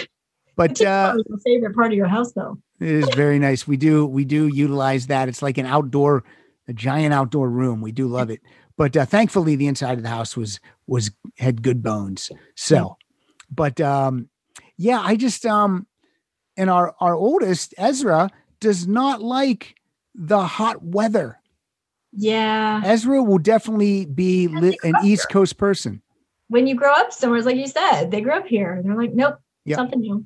[0.55, 2.59] But uh, is favorite part of your house, though.
[2.79, 3.67] it is very nice.
[3.67, 5.27] We do, we do utilize that.
[5.27, 6.25] It's like an outdoor,
[6.69, 7.81] a giant outdoor room.
[7.81, 8.43] We do love it.
[8.77, 12.31] But uh, thankfully, the inside of the house was was had good bones.
[12.57, 12.97] So,
[13.51, 14.29] but um,
[14.77, 15.87] yeah, I just um,
[16.57, 18.31] and our our oldest Ezra
[18.61, 19.77] does not like
[20.15, 21.39] the hot weather.
[22.13, 22.83] Yeah.
[22.85, 26.03] Ezra will definitely be li- an East Coast person.
[26.49, 28.75] When you grow up somewhere, like you said, they grew up here.
[28.75, 29.77] And they're like, nope, Yeah.
[29.77, 30.25] something new.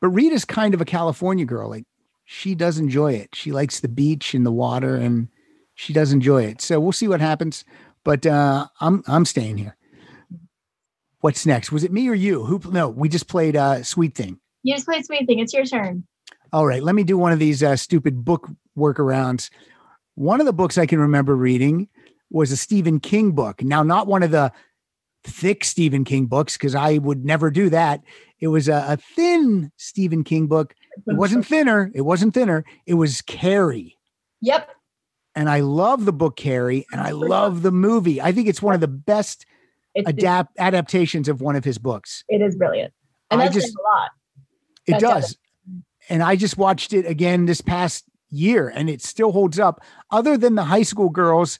[0.00, 1.68] But Rita's kind of a California girl.
[1.70, 1.84] Like
[2.24, 3.34] she does enjoy it.
[3.34, 5.28] She likes the beach and the water and
[5.74, 6.60] she does enjoy it.
[6.60, 7.64] So we'll see what happens.
[8.04, 9.76] But uh I'm I'm staying here.
[11.20, 11.72] What's next?
[11.72, 12.44] Was it me or you?
[12.44, 14.38] Who no, we just played uh Sweet Thing.
[14.62, 15.38] You just played Sweet Thing.
[15.38, 16.04] It's your turn.
[16.52, 19.50] All right, let me do one of these uh, stupid book workarounds.
[20.14, 21.88] One of the books I can remember reading
[22.30, 23.62] was a Stephen King book.
[23.62, 24.52] Now, not one of the
[25.24, 28.02] thick Stephen King books, because I would never do that.
[28.40, 30.74] It was a, a thin Stephen King book.
[31.06, 31.90] It wasn't thinner.
[31.94, 32.64] It wasn't thinner.
[32.86, 33.96] It was Carrie.
[34.40, 34.68] Yep.
[35.34, 38.20] And I love the book Carrie, and I love the movie.
[38.20, 39.46] I think it's one of the best
[39.94, 42.22] It's, adapt adaptations of one of his books.
[42.28, 42.92] it is brilliant.
[43.30, 44.10] And I that's just- a lot.
[44.86, 45.38] It That does does.
[46.10, 48.04] And I just watched it again this past
[48.34, 49.80] year and it still holds up.
[50.10, 51.58] Other than the high school girls,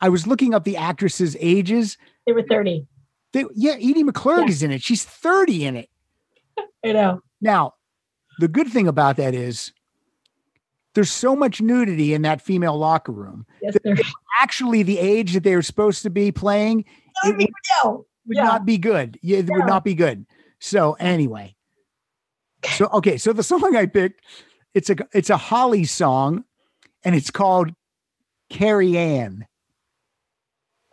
[0.00, 1.96] I was looking up the actresses' ages.
[2.26, 2.86] They were 30.
[3.32, 4.48] They, yeah, Edie McClurg Yeah.
[4.50, 4.82] is in it.
[4.82, 5.88] She's 30 in it.
[6.84, 7.20] I know.
[7.40, 7.74] Now,
[8.38, 9.72] the good thing about that is
[10.94, 13.46] there's so much nudity in that female locker room.
[13.62, 13.76] Yes,
[14.40, 16.84] Actually, the age that they were supposed to be playing
[17.24, 17.48] it mean,
[17.84, 18.06] no.
[18.26, 18.44] would Yeah.
[18.44, 19.18] not be good.
[19.22, 20.26] Yeah, it would not be good.
[20.58, 21.54] So anyway,
[22.72, 24.22] so okay, so the song I picked,
[24.76, 26.44] it's a it's a Holly song,
[27.02, 27.70] and it's called
[28.50, 29.46] Carrie Anne.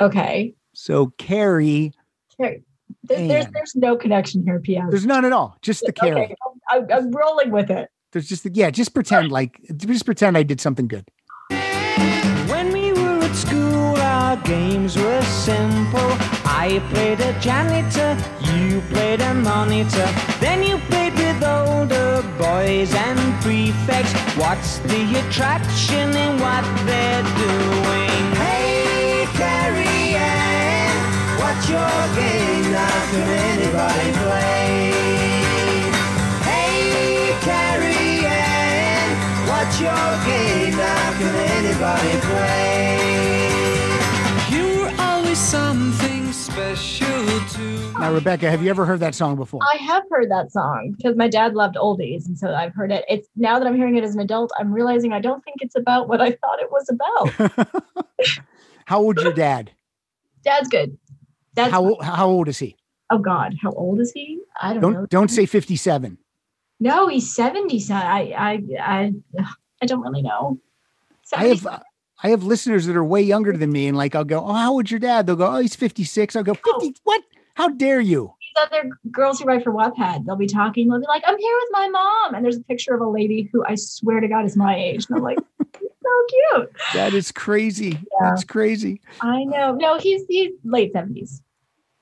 [0.01, 0.55] Okay.
[0.73, 1.91] So Carrie,
[2.39, 2.57] There-
[3.03, 3.51] There's Ann.
[3.53, 4.85] there's no connection here, P.S.
[4.89, 6.23] there's none at all, just the Carrie.
[6.23, 6.35] Okay,
[6.71, 7.89] I'm, I'm rolling with it.
[8.13, 11.05] There's just the, yeah, just pretend like just pretend I did something good.
[11.49, 15.99] When we were at school, our games were simple.
[16.45, 18.15] I played a janitor,
[18.55, 20.07] you played a monitor.
[20.39, 21.02] Then you played
[21.43, 24.13] older boys and prefects.
[24.37, 28.23] What's the attraction in what they're doing?
[28.43, 30.99] Hey, Carrie Anne,
[31.39, 32.71] what's your game?
[32.71, 34.91] Now can anybody play?
[36.49, 39.13] Hey, Carrie Anne,
[39.49, 40.75] what's your game?
[40.77, 42.72] Now can anybody play?
[46.53, 49.61] Special to Now, Rebecca, have you ever heard that song before?
[49.63, 53.03] I have heard that song because my dad loved oldies, and so I've heard it.
[53.09, 55.75] It's now that I'm hearing it as an adult, I'm realizing I don't think it's
[55.75, 57.83] about what I thought it was about.
[58.85, 59.71] How old's your dad?
[60.43, 60.95] Dad's good.
[61.55, 62.75] That's How o- how old is he?
[63.09, 64.39] oh God, how old is he?
[64.61, 64.91] I don't, know.
[64.91, 66.17] Don't don't say 57.
[66.79, 67.79] No, he's 70.
[67.79, 69.13] So I I I
[69.81, 70.59] I don't really know.
[71.33, 71.79] I have uh,
[72.23, 74.73] I have listeners that are way younger than me, and like I'll go, oh, how
[74.73, 75.27] old's your dad?
[75.27, 76.35] They'll go, oh, he's 56.
[76.35, 76.95] I'll go, 50.
[77.03, 77.21] What?
[77.55, 78.33] How dare you?
[78.39, 81.55] these other girls who write for Wattpad, they'll be talking, they'll be like, I'm here
[81.61, 82.33] with my mom.
[82.35, 85.05] And there's a picture of a lady who I swear to God is my age.
[85.09, 85.37] And I'm like,
[85.73, 86.71] so cute.
[86.93, 87.89] That is crazy.
[87.89, 87.97] Yeah.
[88.29, 89.01] That's crazy.
[89.21, 89.73] I know.
[89.75, 91.41] No, he's he's late 70s.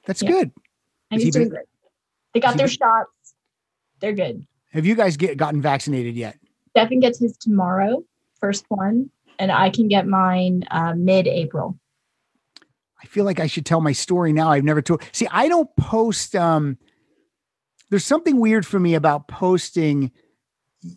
[0.05, 0.29] That's Yeah.
[0.31, 0.51] good.
[1.09, 1.65] And he's doing been- good.
[2.33, 3.33] They got their been- shots.
[3.99, 4.45] They're good.
[4.73, 6.37] Have you guys get gotten vaccinated yet?
[6.71, 8.03] Stefan gets his tomorrow,
[8.39, 9.09] first one,
[9.41, 11.79] and I can get mine uh, mid-April.
[13.01, 14.51] I feel like I should tell my story now.
[14.51, 15.01] I've never told.
[15.11, 16.35] See, I don't post.
[16.35, 16.77] Um,
[17.89, 20.11] there's something weird for me about posting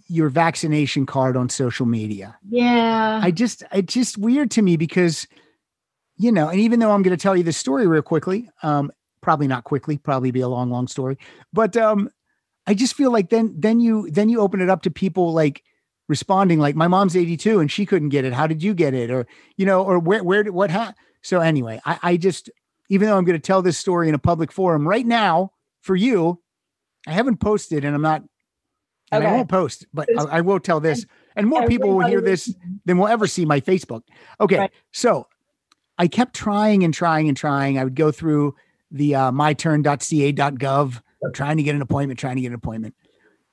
[0.08, 2.36] your vaccination card on social media.
[2.46, 3.18] Yeah.
[3.22, 5.26] I just, it's just weird to me because,
[6.18, 8.92] you know, and even though I'm going to tell you this story real quickly, um,
[9.22, 11.16] probably not quickly, probably be a long, long story,
[11.54, 12.10] but um,
[12.66, 15.62] I just feel like then, then you, then you open it up to people like
[16.08, 18.32] responding, like my mom's 82 and she couldn't get it.
[18.32, 19.10] How did you get it?
[19.10, 19.26] Or,
[19.56, 20.94] you know, or where, where did, what, ha-?
[21.22, 22.50] So anyway, I, I just,
[22.90, 25.96] even though I'm going to tell this story in a public forum right now for
[25.96, 26.40] you,
[27.06, 28.22] I haven't posted and I'm not,
[29.12, 32.20] and I won't post, but I, I will tell this, and more people will hear
[32.20, 32.52] this
[32.84, 34.02] than will ever see my Facebook.
[34.40, 34.72] Okay, Right.
[34.92, 35.28] so
[35.98, 37.78] I kept trying and trying and trying.
[37.78, 38.56] I would go through
[38.90, 41.00] the uh, myturn.ca.gov,
[41.32, 42.94] trying to get an appointment, trying to get an appointment,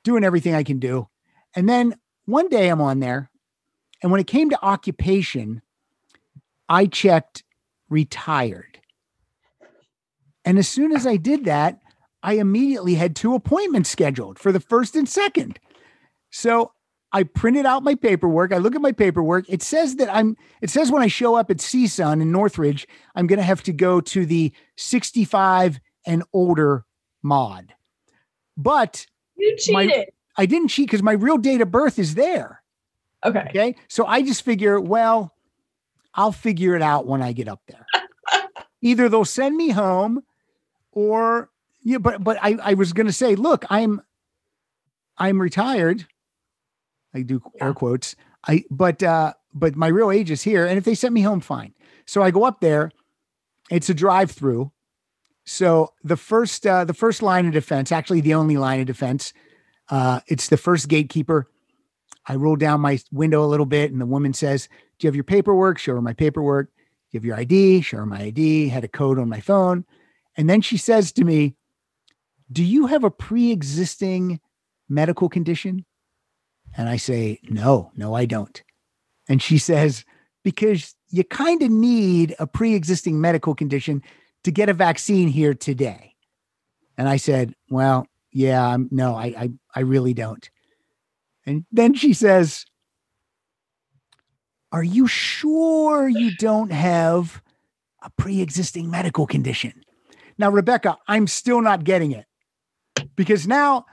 [0.04, 1.08] doing everything I can do.
[1.56, 1.96] And then
[2.26, 3.30] one day I'm on there,
[4.02, 5.62] and when it came to occupation,
[6.70, 7.44] I checked
[7.90, 8.80] retired.
[10.46, 11.80] And as soon as I did that,
[12.24, 15.60] I immediately had two appointments scheduled for the first and second.
[16.30, 16.72] So
[17.12, 18.54] I printed out my paperwork.
[18.54, 19.46] I look at my paperwork.
[19.50, 23.28] It says that I'm, it says when I show up at CSUN in Northridge, I'm
[23.28, 26.86] going to have to go to the 65 and older
[27.22, 27.74] mod.
[28.56, 29.06] But
[29.36, 30.10] You My- cheated.
[30.38, 32.62] I didn't cheat because my real date of birth is there.
[33.26, 33.46] okay.
[33.50, 33.76] Okay.
[33.88, 35.34] So I just figure, well,
[36.14, 37.86] I'll figure it out when I get up there.
[38.82, 40.24] Either they'll send me home
[40.92, 41.50] or
[41.84, 44.02] yeah, but but I, I was gonna say, look, I'm
[45.18, 46.08] I'm retired.
[47.14, 48.16] I do air quotes.
[48.48, 50.66] I but uh but my real age is here.
[50.66, 51.74] And if they send me home, fine.
[52.06, 52.92] So I go up there.
[53.70, 54.72] It's a drive-through.
[55.46, 59.34] So the first uh the first line of defense, actually the only line of defense,
[59.92, 61.48] uh, it's the first gatekeeper.
[62.26, 64.68] I roll down my window a little bit, and the woman says,
[64.98, 65.78] Do you have your paperwork?
[65.78, 66.68] Show her my paperwork.
[66.68, 66.72] Do
[67.12, 67.82] you have your ID?
[67.82, 68.70] Show her my ID.
[68.70, 69.86] Had a code on my phone.
[70.38, 71.56] And then she says to me,
[72.52, 74.40] Do you have a pre existing
[74.88, 75.86] medical condition?
[76.78, 78.64] And I say, No, no, I don't.
[79.28, 80.06] And she says,
[80.44, 84.04] Because you kind of need a pre existing medical condition
[84.46, 86.16] to get a vaccine here today.
[86.98, 90.50] And I said, Well, yeah, I'm, no, I, I, I really don't.
[91.46, 92.66] And then she says,
[94.72, 97.42] Are you sure you don't have
[98.04, 99.74] a pre existing medical condition?
[100.38, 102.26] Now, Rebecca, I'm still not getting it
[103.16, 103.86] because now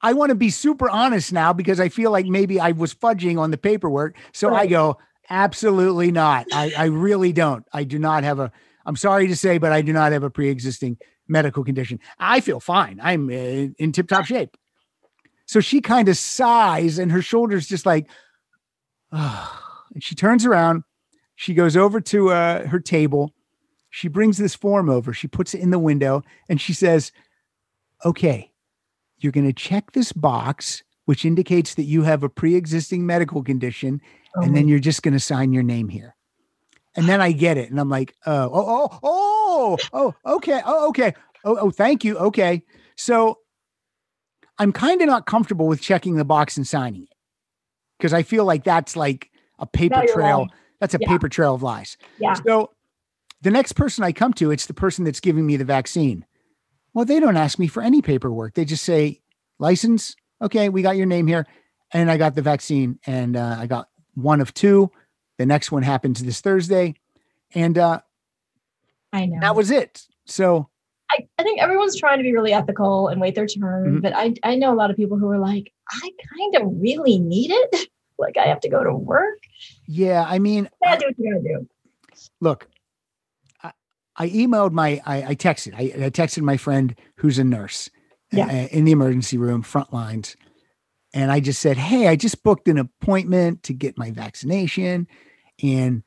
[0.00, 3.38] I want to be super honest now because I feel like maybe I was fudging
[3.38, 4.16] on the paperwork.
[4.32, 4.98] So I go,
[5.30, 6.46] absolutely not.
[6.52, 7.64] I, I really don't.
[7.72, 8.50] I do not have a,
[8.84, 12.00] I'm sorry to say, but I do not have a pre existing medical condition.
[12.18, 12.98] I feel fine.
[13.02, 14.56] I'm in tip top shape.
[15.52, 18.08] So she kind of sighs and her shoulders just like,
[19.10, 20.82] and she turns around.
[21.36, 23.34] She goes over to uh, her table.
[23.90, 25.12] She brings this form over.
[25.12, 27.12] She puts it in the window and she says,
[28.02, 28.50] okay,
[29.18, 33.42] you're going to check this box, which indicates that you have a pre existing medical
[33.42, 34.00] condition,
[34.36, 36.16] and then you're just going to sign your name here.
[36.96, 37.70] And then I get it.
[37.70, 40.62] And I'm like, oh, oh, oh, oh, oh, okay.
[40.64, 41.12] Oh, okay.
[41.44, 42.16] Oh, oh, thank you.
[42.16, 42.62] Okay.
[42.96, 43.36] So
[44.58, 47.16] I'm kind of not comfortable with checking the box and signing it
[47.98, 50.38] because I feel like that's like a paper No, trail.
[50.40, 50.50] right.
[50.80, 51.08] That's a Yeah.
[51.08, 51.96] paper trail of lies.
[52.18, 52.34] Yeah.
[52.34, 52.72] So
[53.40, 56.24] the next person I come to, it's the person that's giving me the vaccine.
[56.94, 58.54] Well, they don't ask me for any paperwork.
[58.54, 59.20] They just say,
[59.58, 60.14] license.
[60.42, 61.46] Okay, we got your name here.
[61.92, 64.90] And I got the vaccine and uh, I got one of two.
[65.38, 66.94] The next one happens this Thursday.
[67.54, 68.00] And uh,
[69.12, 69.40] I know.
[69.40, 70.02] that was it.
[70.26, 70.68] So,
[71.42, 73.98] I, think everyone's trying to be really ethical and wait their turn.
[73.98, 74.02] Mhm.
[74.02, 77.18] But I, I know a lot of people who are like, I kind of really
[77.18, 77.88] need it.
[78.18, 79.38] like I have to go to work.
[79.86, 81.68] yeah, I mean, Yeah, do what you gotta do.
[82.40, 82.68] look,
[83.62, 83.72] I,
[84.16, 87.90] I emailed my, I, I texted, I, I texted my friend who's a nurse
[88.32, 88.46] Yeah.
[88.46, 90.36] uh, in the emergency room, front lines.
[91.14, 95.08] And I just said, Hey, I just booked an appointment to get my vaccination.
[95.62, 96.02] And,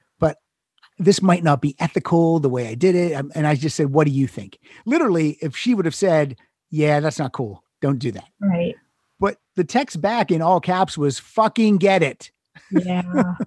[0.97, 3.13] this might not be ethical the way I did it.
[3.13, 4.59] Um, And I just said, What do you think?
[4.85, 6.37] Literally, if she would have said,
[6.69, 7.63] Yeah, that's not cool.
[7.81, 8.29] Don't do that.
[8.39, 8.75] Right.
[9.19, 12.31] But the text back in all caps was fucking get it.
[12.71, 13.33] Yeah.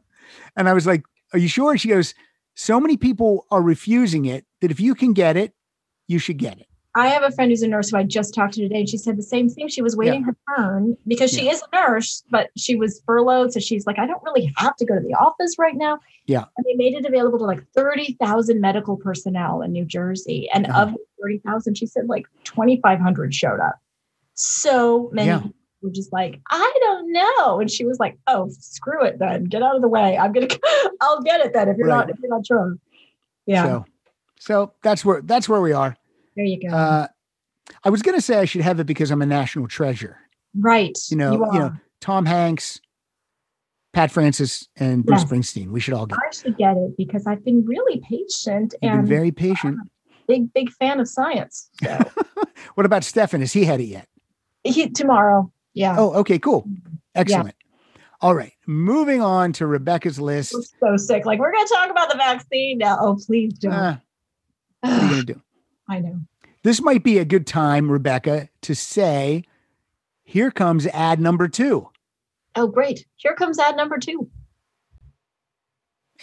[0.57, 1.78] And I was like, Are you sure?
[1.78, 2.14] She goes,
[2.55, 5.55] So many people are refusing it that if you can get it,
[6.07, 6.66] you should get it.
[6.99, 8.96] I have a friend who's a nurse who I just talked to today, and she
[8.99, 9.68] said the same thing.
[9.68, 13.53] She was waiting her turn because she is a nurse, but she was furloughed.
[13.53, 16.01] So she's like, I don't really have to go to the office right now.
[16.26, 16.44] Yeah.
[16.57, 20.49] And they made it available to like 30,000 medical personnel in New Jersey.
[20.53, 20.82] And Uh-huh.
[20.82, 23.76] of the 30,000, she said like 2,500 showed up.
[24.34, 25.38] So many Yeah.
[25.38, 27.61] people were just like, I don't know.
[27.61, 29.44] And she was like, Oh, screw it then.
[29.44, 30.18] Get out of the way.
[30.18, 30.61] I'm going to,
[31.01, 32.07] I'll get it then if you're Right.
[32.07, 32.76] not, if you're not sure.
[33.46, 33.62] Yeah.
[33.64, 33.84] So,
[34.40, 35.96] so that's where that's where we are.
[36.39, 36.74] There you go.
[36.74, 37.07] Uh,
[37.84, 40.16] I was gonna say I should have it because I'm a national treasure.
[40.59, 40.97] right.
[41.11, 41.72] You know, you, know.
[42.01, 42.80] Tom Hanks,
[43.93, 45.30] Pat Francis, and Bruce Yes.
[45.30, 45.70] Springsteen.
[45.70, 46.14] We should all get.
[46.16, 46.20] It.
[46.26, 49.78] I should get it because I've been really patient You've and very patient.
[50.28, 51.68] big, big fan of science.
[51.82, 52.11] So
[52.74, 53.41] What about Stefan?
[53.41, 54.09] Has he had it yet?
[54.64, 56.68] he, tomorrow, yeah, Oh, okay, cool,
[57.14, 57.55] excellent.
[58.20, 60.55] All right, moving on to Rebecca's list.
[60.55, 61.24] we're so sick.
[61.26, 62.99] Like we're gonna talk about the vaccine now.
[63.01, 63.72] Oh, please don't.
[63.72, 63.97] Uh,
[64.80, 65.43] what are you gonna do?
[65.89, 66.20] I know.
[66.62, 69.45] This might be a good time, Rebecca, to say,
[70.24, 71.89] "Here comes ad number two.
[72.55, 73.07] Oh, great.
[73.16, 74.28] Here comes ad number two.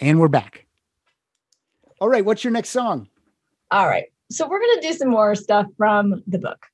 [0.00, 0.66] and we're back.
[2.02, 3.08] All right, what's your next song?
[3.70, 4.04] All right.
[4.30, 6.66] So we're gonna do some more stuff from the book.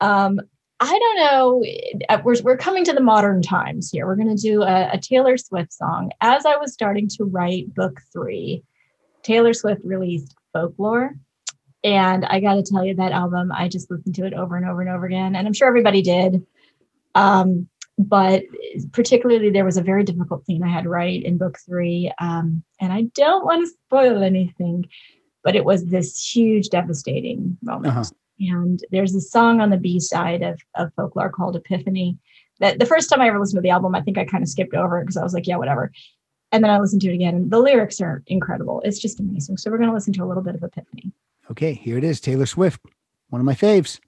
[0.00, 0.40] Um,
[0.80, 1.64] I don't know.
[2.08, 4.06] uh, We're we're coming to the modern times here.
[4.06, 6.10] We're gonna do a, a Taylor Swift song.
[6.20, 8.64] As I was starting to write book three,
[9.22, 11.14] Taylor Swift released Folklore.
[11.84, 14.66] And I got to tell you, that album, I just listened to it over and
[14.66, 15.36] over and over again.
[15.36, 16.44] And I'm sure everybody did.
[17.14, 17.68] Um,
[17.98, 18.42] but
[18.92, 22.10] particularly, there was a very difficult scene I had to write in book three.
[22.18, 24.86] Um, and I don't want to spoil anything,
[25.44, 27.94] but it was this huge, devastating moment.
[27.94, 28.04] Uh-huh.
[28.40, 32.18] And there's a song on the B side of, of Folklore called Epiphany.
[32.60, 34.48] That the first time I ever listened to the album, I think I kind of
[34.48, 35.92] skipped over it because I was like, yeah, whatever.
[36.50, 38.80] And then I listened to it again, and the lyrics are incredible.
[38.84, 39.56] It's just amazing.
[39.56, 41.12] So we're going to listen to a little bit of Epiphany.
[41.50, 42.20] Okay, here it is.
[42.20, 42.80] Taylor Swift,
[43.28, 44.00] one of my faves.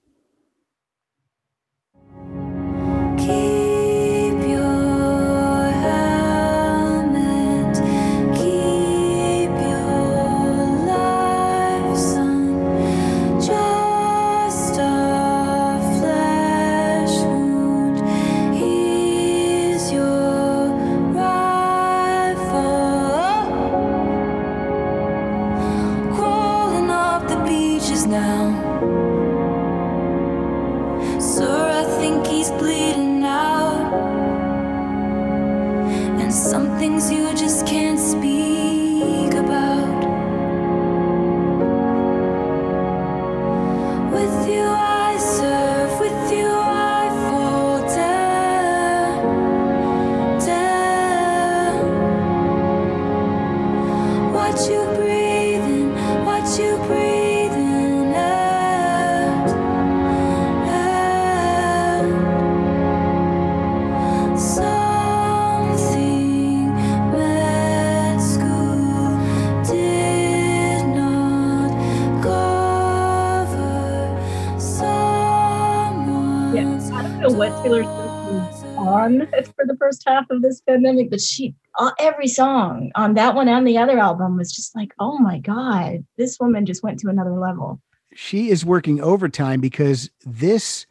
[80.07, 83.99] Half of this pandemic, but she uh, every song on that one and the other
[83.99, 87.79] album was just like, oh my god, this woman just went to another level.
[88.15, 90.87] She is working overtime because this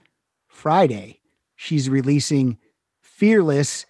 [0.47, 1.21] Friday
[1.57, 2.59] she's releasing
[3.01, 3.87] Fearless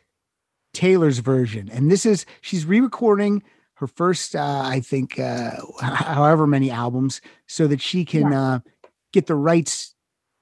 [0.73, 1.69] Taylor's version.
[1.71, 3.43] And this is she's re-recording
[3.75, 5.51] her first uh I think uh
[5.81, 8.61] however many albums so that she can uh
[9.13, 9.95] get the rights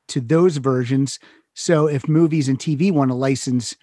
[0.08, 1.18] to those versions.
[1.54, 3.76] So if movies and TV want to license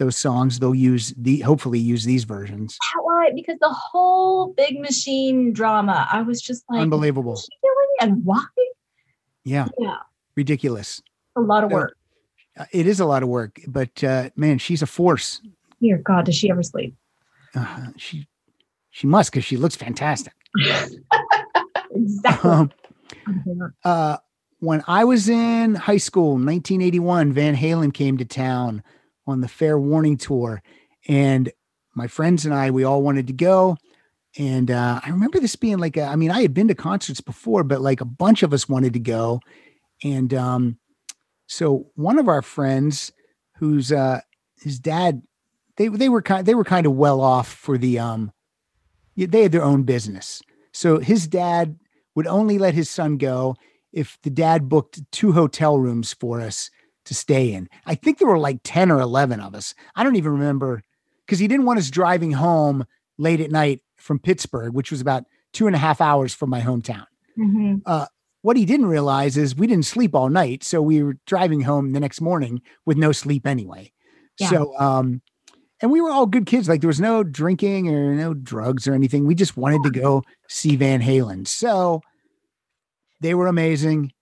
[0.00, 2.76] those songs, they'll use the hopefully use these versions.
[3.02, 3.30] Why?
[3.34, 7.32] Because the whole big machine drama, I was just like, Unbelievable.
[7.32, 8.44] what's she doing and why?
[9.44, 9.96] Yeah, Yeah,
[10.34, 11.00] ridiculous.
[11.36, 11.96] a lot of work.
[12.58, 15.40] Uh, It is a lot of work, but uh man, she's a force.
[15.80, 16.94] Dear God, does she ever sleep?
[17.54, 18.26] Uh, she
[18.90, 20.32] she must because she looks fantastic.
[21.92, 22.50] exactly.
[22.50, 22.70] Um,
[23.84, 24.16] uh,
[24.60, 28.82] when I was in high school, 1981, Van Halen came to town
[29.30, 30.62] on the Fair Warning tour,
[31.08, 31.50] and
[31.94, 33.76] my friends and I, we all wanted to go.
[34.38, 37.20] And uh, I remember this being like, a, I mean, I had been to concerts
[37.20, 39.40] before, but like a bunch of us wanted to go.
[40.04, 40.78] And um,
[41.46, 43.12] so one of our friends,
[43.56, 44.20] who's uh,
[44.62, 45.22] his dad,
[45.76, 48.32] they they were kind they were kind of well off for the um,
[49.16, 50.42] they had their own business.
[50.72, 51.78] So his dad
[52.14, 53.56] would only let his son go
[53.92, 56.70] if the dad booked two hotel rooms for us
[57.06, 57.68] to stay in.
[57.86, 59.74] I think there were like 10 or 11 of us.
[59.96, 60.82] I don't even remember
[61.26, 62.84] because he didn't want us driving home
[63.18, 66.60] late at night from Pittsburgh, which was about two and a half hours from my
[66.60, 67.06] hometown.
[67.38, 68.06] Mhm.
[68.42, 70.64] What he didn't realize is we didn't sleep all night.
[70.64, 73.92] So we were driving home the next morning with no sleep anyway.
[74.38, 74.48] Yeah.
[74.48, 75.20] So, um,
[75.82, 76.66] and we were all good kids.
[76.66, 79.26] Like there was no drinking or no drugs or anything.
[79.26, 81.46] We just wanted to go see Van Halen.
[81.46, 82.00] So
[83.20, 84.12] they were amazing.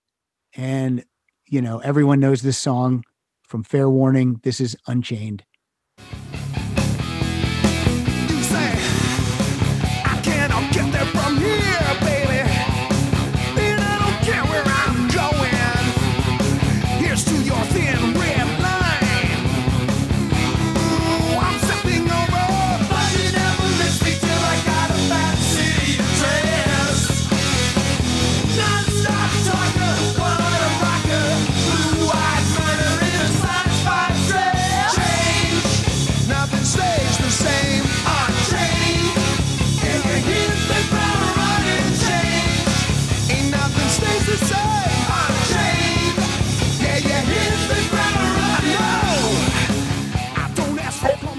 [0.57, 1.05] And,
[1.51, 3.05] you know, everyone knows this song
[3.43, 4.41] from Fair Warning.
[4.43, 5.45] This is Unchained.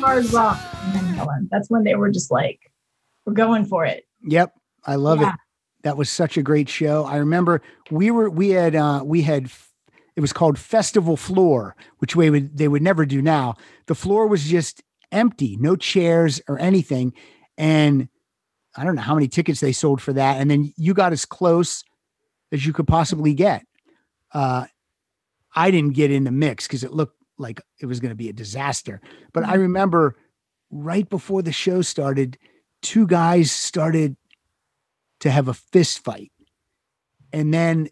[0.09, 0.59] Hard rock.
[1.51, 2.71] That's when they were just like,
[3.25, 4.05] we're going for it.
[4.23, 4.53] Yep.
[4.85, 5.33] I love Yeah.
[5.33, 5.39] it.
[5.83, 7.05] That was such a great show.
[7.05, 9.51] I remember we were, we had, uh, we had,
[10.15, 13.55] it was called Festival Floor, which we would, they would never do now.
[13.85, 14.81] The floor was just
[15.11, 17.13] empty, no chairs or anything.
[17.57, 18.09] And
[18.75, 20.41] I don't know how many tickets they sold for that.
[20.41, 21.83] And then you got as close
[22.51, 23.63] as you could possibly get.
[24.33, 24.65] Uh,
[25.55, 28.29] I didn't get in the mix because it looked like it was going to be
[28.29, 29.01] a disaster.
[29.33, 29.61] But I mm-hmm.
[29.61, 30.15] remember
[30.69, 32.37] right before the show started,
[32.81, 34.15] two guys started
[35.21, 36.31] to have a fist fight.
[37.33, 37.89] And then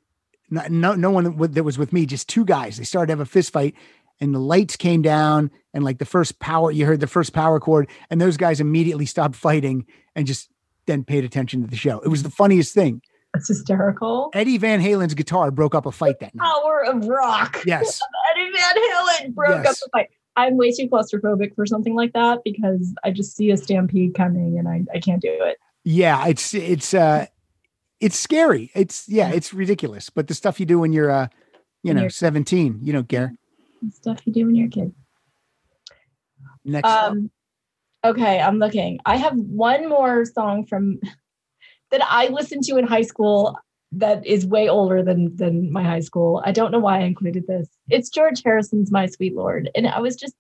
[0.50, 2.78] no, no, no one that was with me, just two guys.
[2.78, 3.76] They started to have a fist fight
[4.20, 7.60] and the lights came down and like the first power, you heard the first power
[7.60, 10.50] chord and those guys immediately stopped fighting and just
[10.86, 12.00] then paid attention to the show.
[12.00, 13.02] It was the funniest thing.
[13.34, 14.30] That's hysterical.
[14.34, 16.44] Eddie Van Halen's guitar broke up a fight that night.
[16.46, 17.62] Power of rock.
[17.66, 18.00] Yes.
[18.36, 18.76] Eddie Van
[19.30, 19.80] Halen broke up Yes.
[19.82, 20.08] the fight.
[20.36, 24.58] I'm way too claustrophobic for something like that because I just see a stampede coming
[24.60, 25.58] and I, I can't do it.
[25.84, 27.26] Yeah, it's it's uh
[28.00, 28.72] it's scary.
[28.76, 30.10] It's yeah, it's ridiculous.
[30.10, 31.28] But the stuff you do when you're uh
[31.84, 33.34] you know you're- 17, 17, you don't care.
[33.92, 34.94] Stuff you do when you're a kid.
[36.66, 37.12] Next up.
[37.12, 37.32] Um,
[38.04, 39.00] okay, I'm looking.
[39.06, 41.00] I have one more song from
[41.92, 43.58] that I listened to in high school
[43.94, 46.42] that is way older than than my high school.
[46.46, 47.70] I don't know why I included this.
[47.90, 50.36] It's George Harrison's "My Sweet Lord," and I was just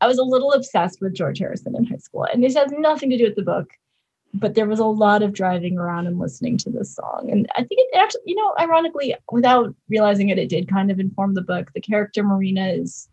[0.00, 3.10] I was a little obsessed with George Harrison in high school, and this has nothing
[3.10, 3.70] to do with the book.
[4.36, 7.28] But there was a lot of driving around and listening to this song.
[7.30, 10.98] And I think it actually, you know, ironically, without realizing it, it did kind of
[10.98, 11.70] inform the book.
[11.72, 13.08] The character Marina is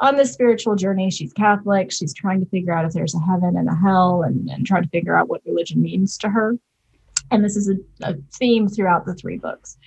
[0.00, 1.10] on this spiritual journey.
[1.10, 1.90] She's Catholic.
[1.90, 4.82] She's trying to figure out if there's a heaven and a hell and, and trying
[4.82, 6.58] to figure out what religion means to her.
[7.30, 9.78] And this is a, a theme throughout the three books.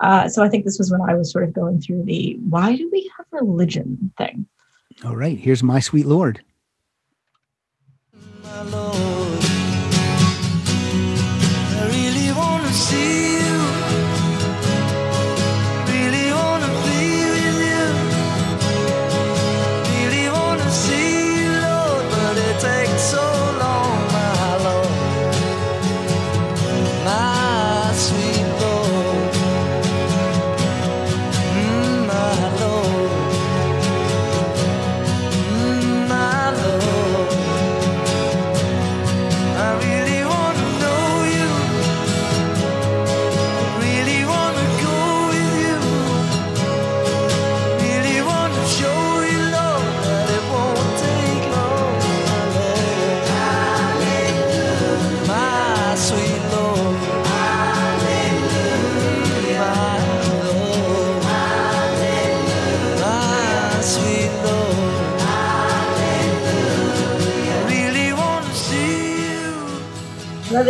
[0.00, 2.76] Uh, so I think this was when I was sort of going through the why
[2.76, 4.46] do we have religion thing.
[5.04, 6.42] All right, here's my sweet lord.
[8.42, 9.40] my Lord.
[11.74, 13.21] I really wanna see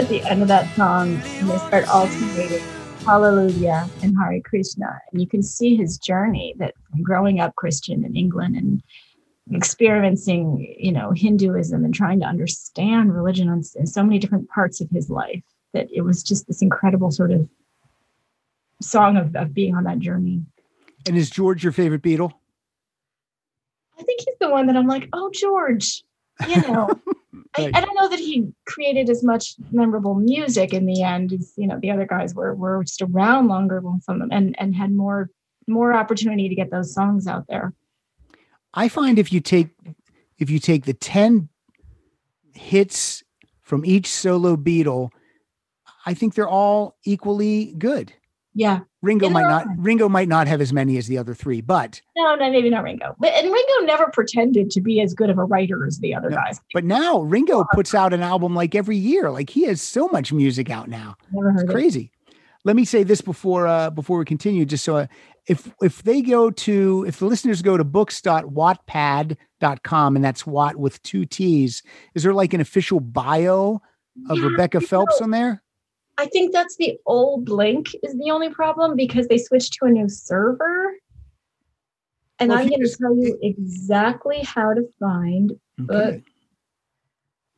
[0.03, 2.61] at the end of that song when they start alternating
[3.05, 4.99] Hallelujah and Hare Krishna.
[5.13, 8.83] And you can see his journey that from growing up Christian in England and
[9.53, 14.91] experiencing, you know, Hinduism and trying to understand religion in so many different parts of
[14.91, 17.49] his life that it was just this incredible sort of
[18.81, 20.43] song of, of being on that journey.
[21.07, 22.33] And is George your favorite Beatle?
[24.01, 26.03] I think he's the one that I'm like, oh, George,
[26.49, 26.89] you know.
[27.55, 27.67] I, Right.
[27.75, 31.67] and I know that he created as much memorable music in the end as you
[31.67, 34.75] know the other guys were were just around longer than some of them and and
[34.75, 35.29] had more
[35.69, 37.75] more opportunity to get those songs out there.
[38.75, 39.69] I find if you take
[40.39, 41.49] if you take the 10
[42.55, 43.23] hits
[43.61, 45.11] from each solo Beatle,
[46.07, 48.13] I think they're all equally good.
[48.55, 48.81] Yeah.
[49.03, 49.67] Ringo might not.
[49.79, 52.85] Ringo might not have as many as the other three, but No, no, maybe not
[52.85, 53.17] Ringo.
[53.19, 56.31] But and Ringo never pretended to be as good of a writer as the other
[56.31, 56.61] No, guys.
[56.73, 59.29] but now Ringo puts out an album like every year.
[59.31, 61.17] Like he has so much music out now.
[61.35, 61.69] It's it.
[61.69, 62.13] crazy.
[62.65, 65.07] Let me say this before uh before we continue, just so uh,
[65.49, 71.03] if if they go to if the listeners go to books.wattpad.com and that's Watt with
[71.03, 71.83] two T's,
[72.15, 73.81] is there like an official bio
[74.31, 75.61] of Yeah, Rebecca Phelps know, on there?
[76.19, 79.91] I think that's the old link is the only problem because they switched to a
[79.91, 80.95] new server.
[82.39, 85.53] And Well, I'm going to tell you exactly how to find
[85.91, 86.23] Okay.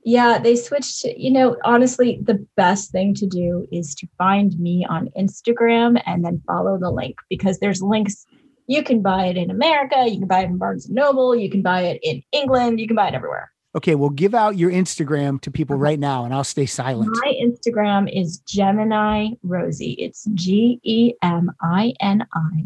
[0.06, 4.58] Yeah, they switched to, you know, honestly, the best thing to do is to find
[4.58, 8.26] me on Instagram and then follow the link because there's links.
[8.66, 11.50] You can buy it in America, you can buy it in Barnes and Noble, you
[11.50, 13.50] can buy it in England, you can buy it everywhere.
[13.76, 15.82] Okay, well, give out your Instagram to people uh-huh.
[15.82, 17.10] right now, and I'll stay silent.
[17.24, 19.96] My Instagram is Gemini Rosey.
[19.98, 22.64] It's G E M I N I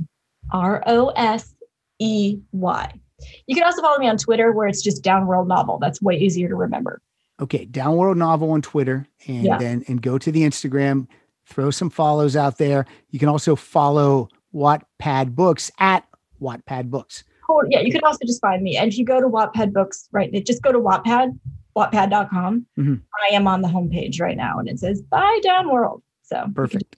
[0.53, 1.55] R O S
[1.99, 3.01] E Y.
[3.47, 5.79] You can also follow me on Twitter where it's just Downworld Novel.
[5.79, 7.01] That's way easier to remember.
[7.41, 9.59] Okay, Downworld Novel on Twitter, and Yeah.
[9.59, 11.07] then and go to the Instagram,
[11.47, 12.85] throw some follows out there.
[13.11, 16.05] You can also follow Wattpad Books at
[16.41, 17.25] Wattpad Books.
[17.49, 17.63] Cool.
[17.71, 18.77] Yeah, you can also just find me.
[18.77, 21.39] And if you go to Wattpad Books, right, just go to Wattpad,
[21.77, 22.67] wattpad.com.
[22.79, 23.01] Mhm.
[23.31, 26.97] I am on the homepage right now and it says Buy Downworld." So Perfect.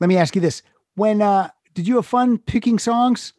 [0.00, 0.62] Let me ask you this:
[0.94, 3.34] When uh, did you have fun picking songs?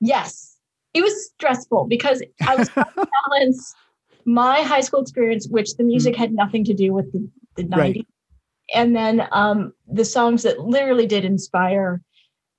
[0.00, 0.56] Yes.
[0.92, 3.74] It was stressful because I was trying to balance
[4.24, 7.76] my high school experience, which the music had nothing to do with the, the 90s.
[7.76, 8.06] Right.
[8.74, 12.00] And then um, the songs that literally did inspire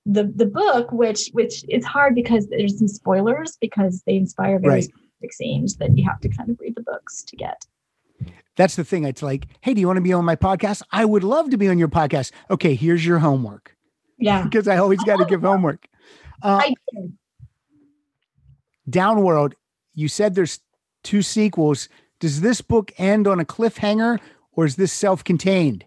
[0.06, 4.74] the the book, which which it's hard because there's some spoilers because they inspire very
[4.74, 4.84] Right.
[4.84, 7.66] specific scenes that you have to kind of read the books to get.
[8.56, 9.04] That's the thing.
[9.04, 10.82] It's like, hey, do you want to be on my podcast?
[10.92, 12.30] I would love to be on your podcast.
[12.50, 13.76] Okay, here's your homework
[14.18, 14.42] Yeah.
[14.48, 15.86] because I always got to give homework.
[16.42, 17.12] Uh, I did.
[18.88, 19.54] Downworld,
[19.94, 20.60] you said there's
[21.02, 21.88] two sequels.
[22.20, 24.20] Does this book end on a cliffhanger
[24.52, 25.84] or is this self-contained?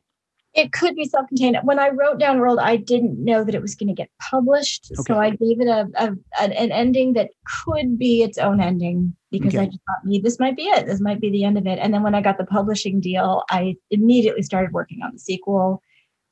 [0.55, 1.57] It could be self-contained.
[1.63, 5.13] When I wrote Downworld, I didn't know that it was going to get published, Okay.
[5.13, 7.29] so I gave it a, a an, ending that
[7.63, 10.87] could be its own ending because I just thought, "Me, this might be it.
[10.87, 13.43] This might be the end of it." And then when I got the publishing deal,
[13.51, 15.83] I immediately started working on the sequel.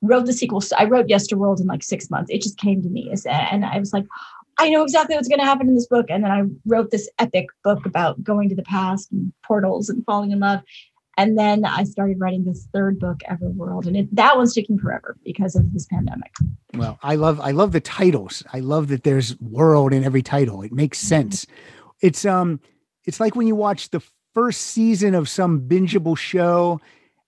[0.01, 0.63] Wrote the sequel.
[0.77, 2.31] I wrote Yesterworld in like six months.
[2.31, 4.05] It just came to me, as- and I was like,
[4.57, 7.07] "I know exactly what's going to happen in this book." And then I wrote this
[7.19, 10.61] epic book about going to the past and portals and falling in love.
[11.17, 15.17] And then I started writing this third book, Everworld, and it, that one's taking forever
[15.25, 16.31] because of this pandemic.
[16.75, 18.43] Well, I love I love the titles.
[18.53, 20.61] I love that there's world in every title.
[20.61, 21.47] It makes sense.
[22.01, 22.59] It's um
[23.05, 24.01] it's like when you watch the
[24.35, 26.79] first season of some bingeable show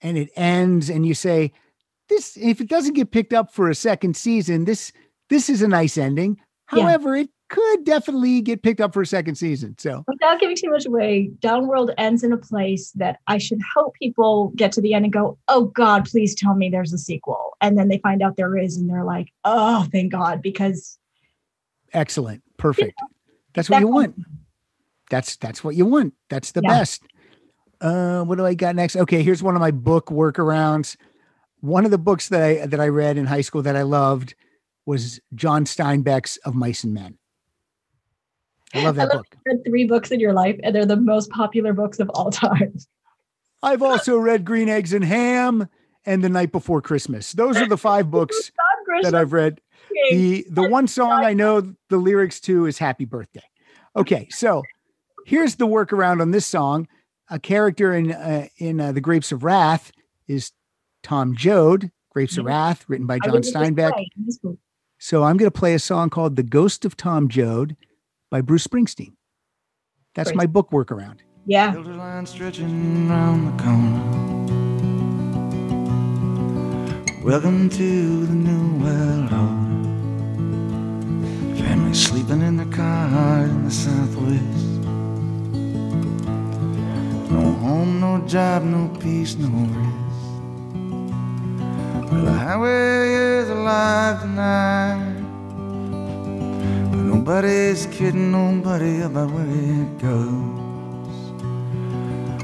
[0.01, 1.51] and it ends and you say
[2.09, 4.91] this if it doesn't get picked up for a second season, this
[5.29, 6.39] this is a nice ending.
[6.71, 6.83] Yeah.
[6.83, 9.75] However, it could definitely get picked up for a second season.
[9.77, 13.93] So, Without giving too much away, Downworld ends in a place that I should hope
[13.95, 17.57] people get to the end and go, "Oh God, please tell me there's a sequel."
[17.61, 20.97] And then they find out there is, and they're like, "Oh, thank God," because
[21.93, 22.43] excellent.
[22.57, 22.99] Perfect.
[23.53, 24.15] That's what you that- want.
[25.09, 26.13] That's that's what you want.
[26.29, 26.69] That's the Yeah.
[26.69, 27.01] best.
[27.81, 28.95] Uh, what do I got next?
[28.95, 30.97] Okay, here's one of my book workarounds.
[31.61, 34.35] One of the books that I that I read in high school that I loved
[34.85, 37.17] was John Steinbeck's Of Mice and Men.
[38.73, 39.35] I love I that love book.
[39.45, 42.73] read three books in your life, and they're the most popular books of all time.
[43.63, 45.67] I've also read Green Eggs and Ham
[46.05, 47.33] and The Night Before Christmas.
[47.33, 48.51] Those are the five books
[49.01, 49.59] that I've read.
[50.11, 53.43] The the one song I know the lyrics to is Happy Birthday.
[53.95, 54.63] Okay, so
[55.25, 56.87] here's the workaround on this song.
[57.29, 59.91] A character in uh, in uh, The Grapes of Wrath
[60.27, 60.51] is
[61.03, 61.91] Tom Joad.
[62.11, 63.91] Grapes of Wrath, written by John Steinbeck.
[63.93, 64.57] play in high school.
[64.99, 67.75] So I'm going to play a song called "The Ghost of Tom Joad"
[68.29, 69.13] by Bruce Springsteen.
[70.15, 70.37] That's Great.
[70.37, 71.19] my book workaround.
[71.45, 74.03] Yeah, Filter line stretching round the corner.
[77.23, 79.85] Welcome to the new world order.
[81.63, 84.65] Family sleeping in their car in the southwest.
[87.31, 90.05] No home, no job, no peace, no rest.
[92.11, 95.18] Well, the highway is alive tonight.
[97.09, 101.41] But nobody's kidding nobody about where it goes.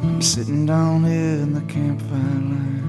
[0.03, 2.81] I'm sitting down here in the campfire line.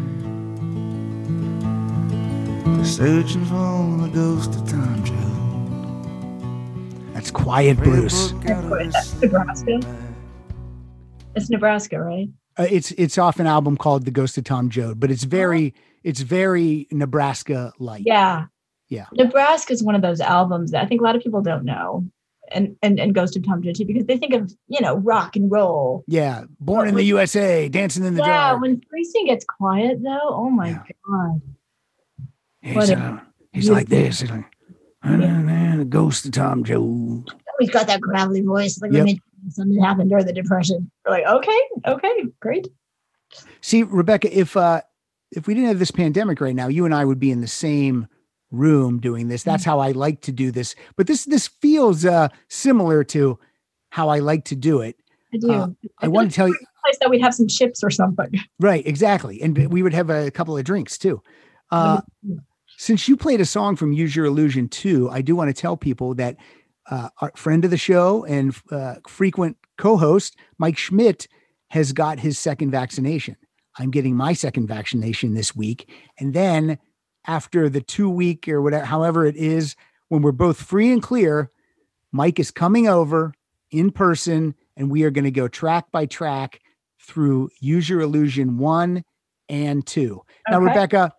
[2.82, 7.14] Searching for the ghost of Tom Joad.
[7.14, 8.32] That's Quiet Bruce.
[8.42, 9.80] That's Nebraska.
[11.34, 12.30] It's Nebraska, right?
[12.56, 15.74] Uh, it's it's off an album called The Ghost of Tom Joad, but it's very
[16.02, 18.04] it's very Nebraska like.
[18.06, 18.46] Yeah.
[18.88, 19.06] Yeah.
[19.12, 22.04] Nebraska is one of those albums that I think a lot of people don't know.
[22.52, 25.34] And and and Ghost of Tom Joad too, because they think of, you know, rock
[25.34, 26.04] and roll.
[26.06, 28.62] Yeah, born in the USA, dancing in the yeah, dark.
[28.62, 30.82] when Springsteen gets quiet though, oh my Yeah.
[31.04, 31.40] god.
[32.60, 33.18] He's, uh,
[33.52, 34.20] he's like this.
[34.20, 34.44] He's like,
[35.02, 37.30] "Ah, man, the ghost of Tom Joad.
[37.58, 38.80] He's got that gravelly voice.
[38.80, 39.08] Like Yep.
[39.50, 40.90] something happened during the depression.
[41.04, 42.68] We're like, okay, okay, great.
[43.60, 44.82] See, Rebecca, if uh
[45.32, 47.48] if we didn't have this pandemic right now, you and I would be in the
[47.48, 48.06] same
[48.50, 49.42] room doing this.
[49.42, 50.74] That's how I like to do this.
[50.96, 53.38] But this this feels uh similar to
[53.90, 54.96] how I like to do it.
[55.34, 55.52] I do.
[55.52, 55.66] Uh,
[55.98, 58.40] I feel want to tell you place that we'd have some chips or something.
[58.60, 59.42] right, exactly.
[59.42, 61.22] And we would have a couple of drinks too.
[61.70, 62.00] Uh
[62.78, 65.76] since you played a song from Use Your Illusion 2, I do want to tell
[65.76, 66.36] people that
[66.90, 71.26] uh, our friend of the show and uh, frequent co host, Mike Schmidt,
[71.70, 73.36] has got his second vaccination.
[73.78, 75.90] I'm getting my second vaccination this week.
[76.18, 76.78] And then
[77.26, 79.76] after the two week or whatever, however it is,
[80.08, 81.50] when we're both free and clear,
[82.12, 83.34] Mike is coming over
[83.70, 86.60] in person and we are going to go track by track
[87.00, 89.04] through Use Your Illusion 1
[89.48, 90.22] and 2.
[90.48, 91.12] Now, Rebecca,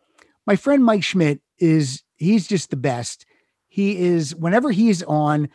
[0.45, 3.25] my friend Mike Schmidt is he's just the best.
[3.67, 5.49] He is whenever he's on,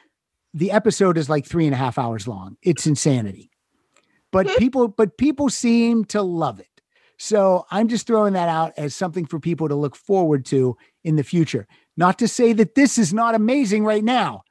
[0.55, 2.57] the episode is like three and a half hours long.
[2.63, 3.51] It's insanity.
[4.31, 6.67] But people, but people seem to love it.
[7.23, 11.15] So I'm just throwing that out as something for people to look forward to in
[11.15, 11.69] the future.
[11.97, 14.43] Not to say that this is not amazing right now.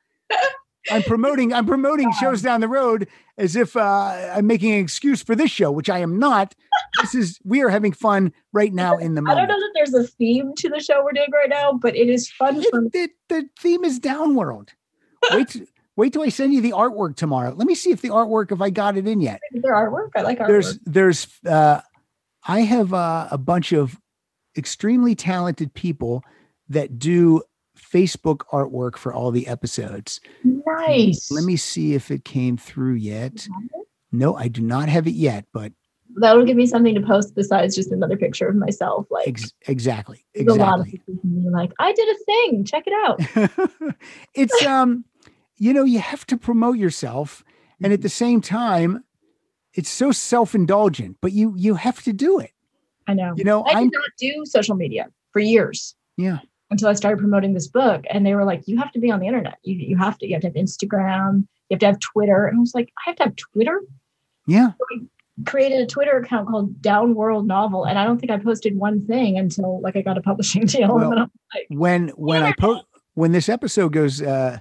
[0.89, 5.21] I'm promoting, I'm promoting shows down the road as if uh, I'm making an excuse
[5.21, 6.55] for this show, which I am not.
[7.01, 9.37] This is we are having fun right now in the moment.
[9.37, 11.97] I don't know that there's a theme to the show we're doing right now, but
[11.97, 14.69] it is fun It- it- the theme is downworld.
[15.31, 15.61] Wait,
[15.97, 17.53] wait till I send you the artwork tomorrow.
[17.53, 19.41] Let me see if the artwork, if I got it in yet.
[19.51, 20.11] their artwork.
[20.15, 20.47] I like artwork.
[20.47, 21.81] There's, there's, uh,
[22.47, 23.99] I have uh, a bunch of
[24.57, 26.23] extremely talented people
[26.69, 27.41] that do
[27.77, 30.19] Facebook artwork for all the episodes.
[30.43, 31.31] nice.
[31.31, 33.47] Let me see if it came through yet.
[34.11, 35.71] No, I do not have it yet, but
[36.15, 39.07] That'll give me something to post besides just another picture of myself.
[39.09, 40.91] Like ex- exactly, there's a lot of exactly.
[40.91, 42.65] people can be like, I did a thing.
[42.65, 43.95] Check it out.
[44.33, 45.05] it's um
[45.57, 47.43] you know you have to promote yourself
[47.81, 49.03] and at the same time
[49.73, 52.51] it's so self-indulgent but you you have to do it
[53.07, 53.33] I know.
[53.35, 55.95] you know I i'm did not do social media for years.
[56.17, 56.39] Yeah.
[56.69, 58.05] Until I started promoting this book.
[58.09, 59.57] And they were like, you have to be on the internet.
[59.63, 62.45] You, you have to, you have to have Instagram, you have to have Twitter.
[62.45, 63.81] And I was like, I have to have Twitter?
[64.47, 64.71] yeah
[65.45, 67.85] Created a Twitter account called Downworld Novel.
[67.85, 70.89] And I don't think I posted one thing until like I got a publishing deal.
[70.95, 72.83] Well, and then I'm like, when when i post
[73.13, 74.59] when this episode goes uh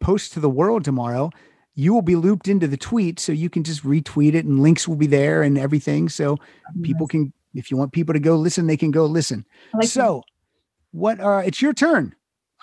[0.00, 1.30] post to the world tomorrow
[1.78, 4.88] you will be looped into the tweet so you can just retweet it and links
[4.88, 6.36] will be there and everything so
[6.82, 10.22] people can if you want people to go listen they can go listen like so
[10.90, 12.14] what uh it's your turn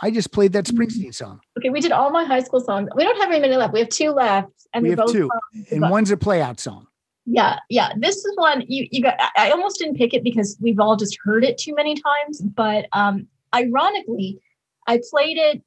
[0.01, 0.81] i just played that Mm-hmm.
[0.81, 2.89] springsteen song Okay, we did all my high school songs.
[2.97, 3.71] We don't have very many left.
[3.71, 5.29] We have two left, and we have both two
[5.71, 6.85] and one's a play out song
[7.25, 7.93] Yeah, yeah.
[7.97, 9.15] This is one you you got.
[9.19, 12.41] I I almost didn't pick it because we've all just heard it too many times.
[12.41, 14.39] But um, ironically,
[14.87, 15.63] I played it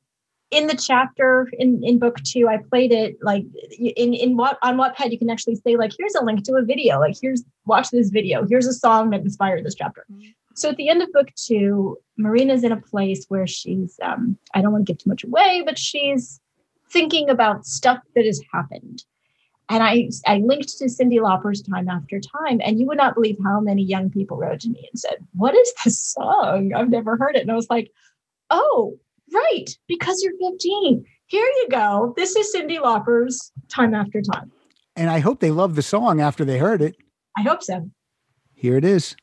[0.50, 2.48] in the chapter in in book two.
[2.48, 3.44] I played it like
[3.78, 6.62] in in what on Wattpad you can actually say like here's a link to a
[6.62, 6.98] video.
[6.98, 8.46] Like here's watch this video.
[8.48, 10.06] Here's a song that inspired this chapter.
[10.54, 14.62] So at the end of book two, Marina's in a place where she's um, I
[14.62, 16.40] don't want to give too much away, but she's
[16.90, 19.04] thinking about stuff that has happened.
[19.70, 23.36] And I, I linked to Cyndi Lauper's Time After Time, and you would not believe
[23.44, 26.72] how many young people wrote to me and said, What is this song?
[26.74, 27.42] I've never heard it.
[27.42, 27.90] And I was like,
[28.48, 28.98] Oh,
[29.32, 31.04] right, because you're 15.
[31.26, 32.14] Here you go.
[32.16, 34.50] This is Cyndi Lauper's Time After Time.
[34.96, 36.96] and I hope they love the song after they heard it.
[37.36, 37.90] I hope so.
[38.54, 39.14] Here it is.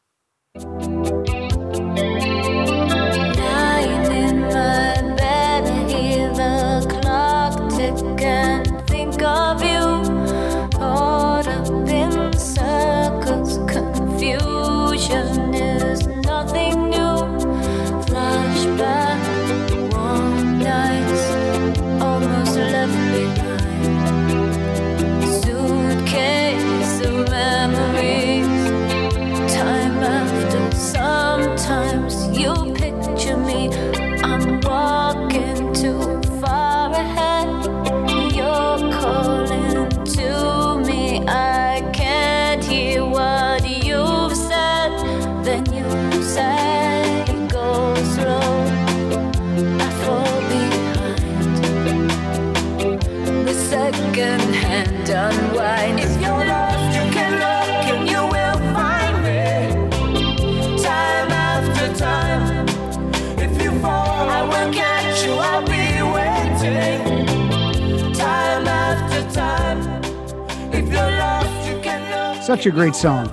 [72.55, 73.25] Such a great song.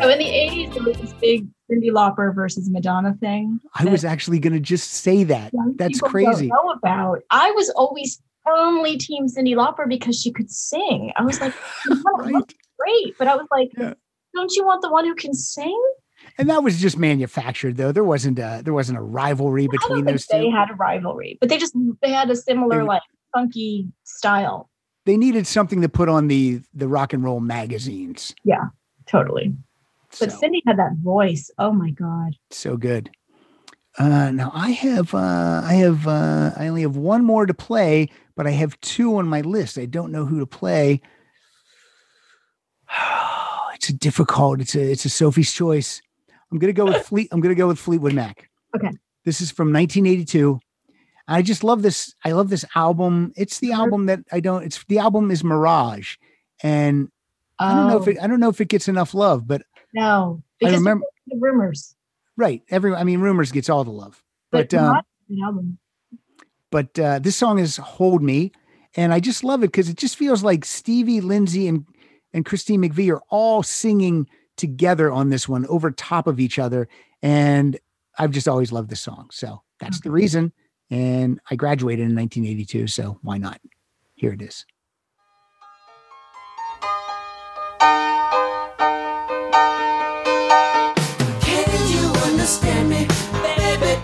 [0.00, 3.60] So in the 80s, there was this big Cyndi Lauper versus Madonna thing.
[3.74, 5.52] I was actually going to just say that.
[5.76, 6.48] That's crazy.
[6.48, 7.18] Don't know about.
[7.30, 11.12] I was always firmly team Cyndi Lauper because she could sing.
[11.18, 11.52] I was like,
[11.86, 13.92] looks great, but I was like, Yeah.
[14.34, 15.78] don't you want the one who can sing?
[16.38, 17.92] And that was just manufactured, though.
[17.92, 20.50] There wasn't a there wasn't a rivalry between those they two.
[20.50, 23.02] had a rivalry, but they just they had a similar They- like
[23.34, 24.69] funky style.
[25.06, 28.34] They needed something to put on the the rock and roll magazines.
[28.44, 28.64] Yeah,
[29.06, 29.54] totally.
[30.18, 31.50] But Cyndi had that voice.
[31.58, 32.34] Oh my god.
[32.50, 33.10] so good.
[33.98, 38.08] Uh, now I have uh, I have uh, I only have one more to play,
[38.36, 39.78] but I have two on my list.
[39.78, 41.00] I don't know who to play.
[43.74, 44.60] it's a difficult.
[44.60, 46.00] It's a it's a Sophie's choice.
[46.50, 47.28] I'm gonna go with Fleet.
[47.32, 48.48] I'm gonna go with Fleetwood Mac.
[48.76, 48.90] Okay.
[49.24, 50.58] This is from 1982.
[51.30, 52.14] I just love this.
[52.24, 53.32] I love this album.
[53.36, 53.82] It's the Uh-huh.
[53.84, 54.64] album that I don't.
[54.64, 56.16] It's the album is Mirage,
[56.62, 57.08] and
[57.58, 58.18] I don't know if Oh, it.
[58.20, 59.62] I don't know if it gets enough love, but
[59.94, 60.42] no.
[60.42, 61.06] I Because remember.
[61.26, 61.94] the Rumours.
[62.36, 62.62] Right.
[62.68, 62.94] Every.
[62.94, 65.00] I mean, Rumours gets all the love, but um,
[65.44, 65.78] album.
[66.70, 68.52] but uh, this song is "Hold Me,"
[68.96, 71.86] and I just love it because it just feels like Stevie, Lindsay, and
[72.32, 76.88] and Christine McVie are all singing together on this one over top of each other,
[77.22, 77.78] and
[78.18, 79.28] I've just always loved this song.
[79.32, 80.52] So that's the reason.
[80.90, 83.60] And I graduated in 1982, so why not?
[84.14, 84.66] Here it is.
[91.40, 93.06] Can you understand me?
[93.40, 94.00] Baby,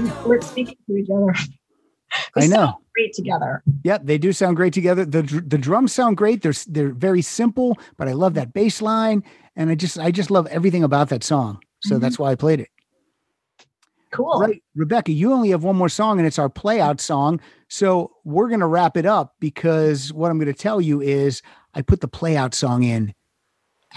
[0.00, 1.34] four people who weren't speaking to each other,
[2.36, 2.56] they I know.
[2.56, 3.62] sound great together.
[3.84, 5.04] Yep, they do sound great together.
[5.04, 6.42] The dr- the drums sound great.
[6.42, 9.22] They're they're very simple, but I love that bass line,
[9.56, 11.60] and I just I just love everything about that song.
[11.82, 12.00] So Mhm.
[12.00, 12.68] that's why I played it.
[14.12, 14.38] Cool.
[14.40, 17.40] Right, Rebecca, you only have one more song, and it's our play out song.
[17.68, 21.42] So we're gonna wrap it up because what I'm gonna tell you is
[21.74, 23.12] I put the play out song in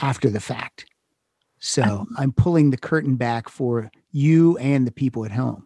[0.01, 0.85] after the fact.
[1.59, 5.65] So I'm pulling the curtain back for you and the people at home.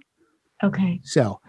[0.63, 0.99] Okay.
[1.03, 1.39] So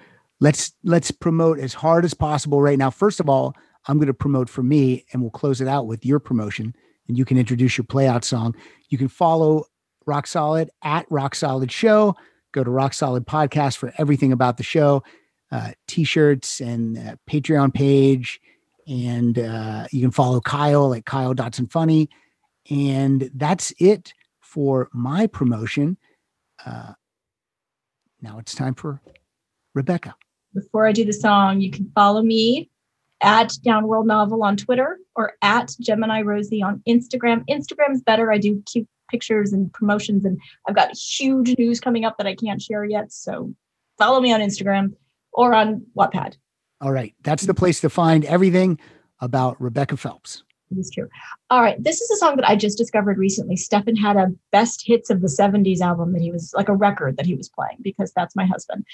[0.40, 2.90] let's let's promote as hard as possible right now.
[2.90, 3.54] First of all,
[3.86, 6.74] I'm going to promote for me, and we'll close it out with your promotion,
[7.08, 8.54] and you can introduce your playout song.
[8.88, 9.64] You can follow
[10.06, 12.14] Rock Solid at Rock Solid Show.
[12.52, 15.02] Go to Rock Solid Podcast for everything about the show,
[15.50, 18.40] uh, t-shirts and uh, Patreon page,
[18.86, 22.08] and uh, you can follow Kyle at Kyle Dotson Funny,
[22.70, 25.96] and that's it for my promotion.
[26.64, 26.92] Uh,
[28.22, 29.00] now it's time for
[29.74, 30.14] Rebecca.
[30.54, 32.70] Before I do the song, you can follow me
[33.22, 37.44] at Downworld Novel on Twitter or at Gemini Rosey on Instagram.
[37.48, 38.32] Instagram's better.
[38.32, 42.34] I do cute pictures and promotions, and I've got huge news coming up that I
[42.34, 43.12] can't share yet.
[43.12, 43.54] So
[43.98, 44.94] follow me on Instagram
[45.32, 46.36] or on Wattpad.
[46.80, 47.14] All right.
[47.22, 48.78] That's the place to find everything
[49.20, 50.42] about Rebecca Phelps.
[50.72, 51.08] It is true.
[51.50, 51.82] All right.
[51.82, 53.56] This is a song that I just discovered recently.
[53.56, 57.16] Stefan had a best hits of the 70s album that he was like a record
[57.16, 58.86] that he was playing because that's my husband.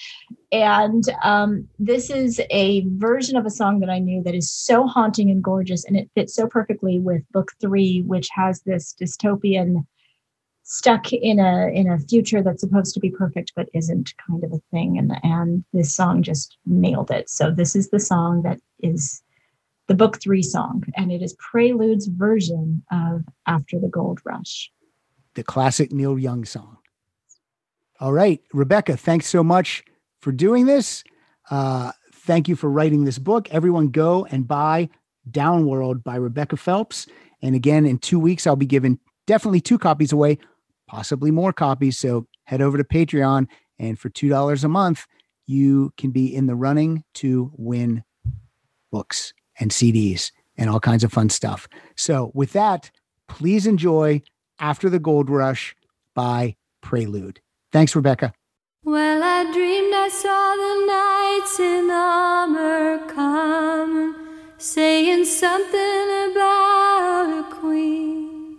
[0.50, 4.86] And um, this is a version of a song that I knew that is so
[4.86, 5.84] haunting and gorgeous.
[5.84, 9.86] And it fits so perfectly with book three, which has this dystopian
[10.64, 14.52] stuck in a in a future that's supposed to be perfect but isn't kind of
[14.52, 18.60] a thing and and this song just nailed it so this is the song that
[18.82, 19.22] is
[19.88, 24.70] the book three song, and it is Prelude's version of After the Gold Rush.
[25.34, 26.76] the classic Neil Young song.
[28.00, 29.82] All right, Rebecca, thanks so much
[30.20, 31.02] for doing this.
[31.50, 33.48] Uh, thank you for writing this book.
[33.50, 34.88] Everyone, go and buy
[35.30, 37.06] Downworld by Rebecca Phelps.
[37.42, 40.38] And again, in two weeks, I'll be giving definitely two copies away,
[40.86, 41.98] possibly more copies.
[41.98, 43.46] So head over to Patreon,
[43.78, 45.06] and for two dollars a month,
[45.46, 48.04] you can be in the running to win
[48.90, 51.68] books and CDs and all kinds of fun stuff.
[51.96, 52.90] So with that,
[53.28, 54.22] please enjoy
[54.58, 55.76] After the Gold Rush
[56.14, 57.40] by Prelude.
[57.72, 58.32] Thanks, Rebecca.
[58.84, 64.16] Well, I dreamed I saw the knights in armor come,
[64.56, 68.56] saying something about a queen.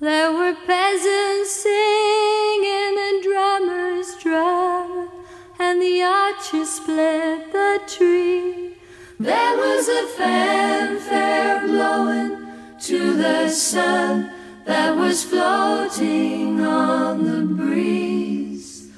[0.00, 5.10] There were peasants singing and drummers drum,
[5.58, 8.75] and the archers split the tree.
[9.18, 12.48] There was a fanfare blowing
[12.80, 14.30] to the sun
[14.66, 18.90] that was floating on the breeze.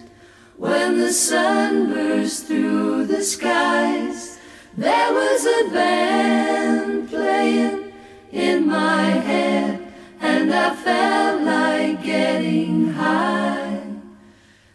[0.55, 4.39] when the sun burst through the skies.
[4.77, 7.91] There was a band playing
[8.31, 13.81] in my head, and I felt like getting high.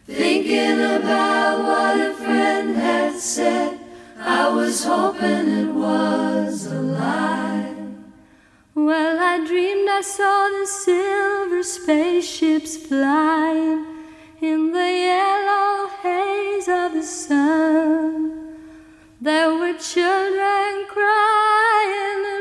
[0.05, 3.79] Thinking about what a friend had said,
[4.19, 7.64] I was hoping it was a lie.
[8.77, 13.85] Well, I dreamed I saw the silver spaceships flying
[14.41, 18.57] in the yellow haze of the sun.
[19.21, 22.34] There were children crying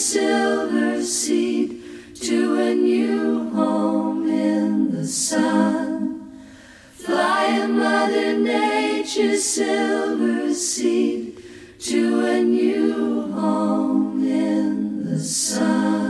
[0.00, 1.82] silver seed
[2.14, 6.40] to a new home in the sun.
[6.94, 11.42] Fly, Mother Nature's silver seed
[11.80, 16.09] to a new home in the sun.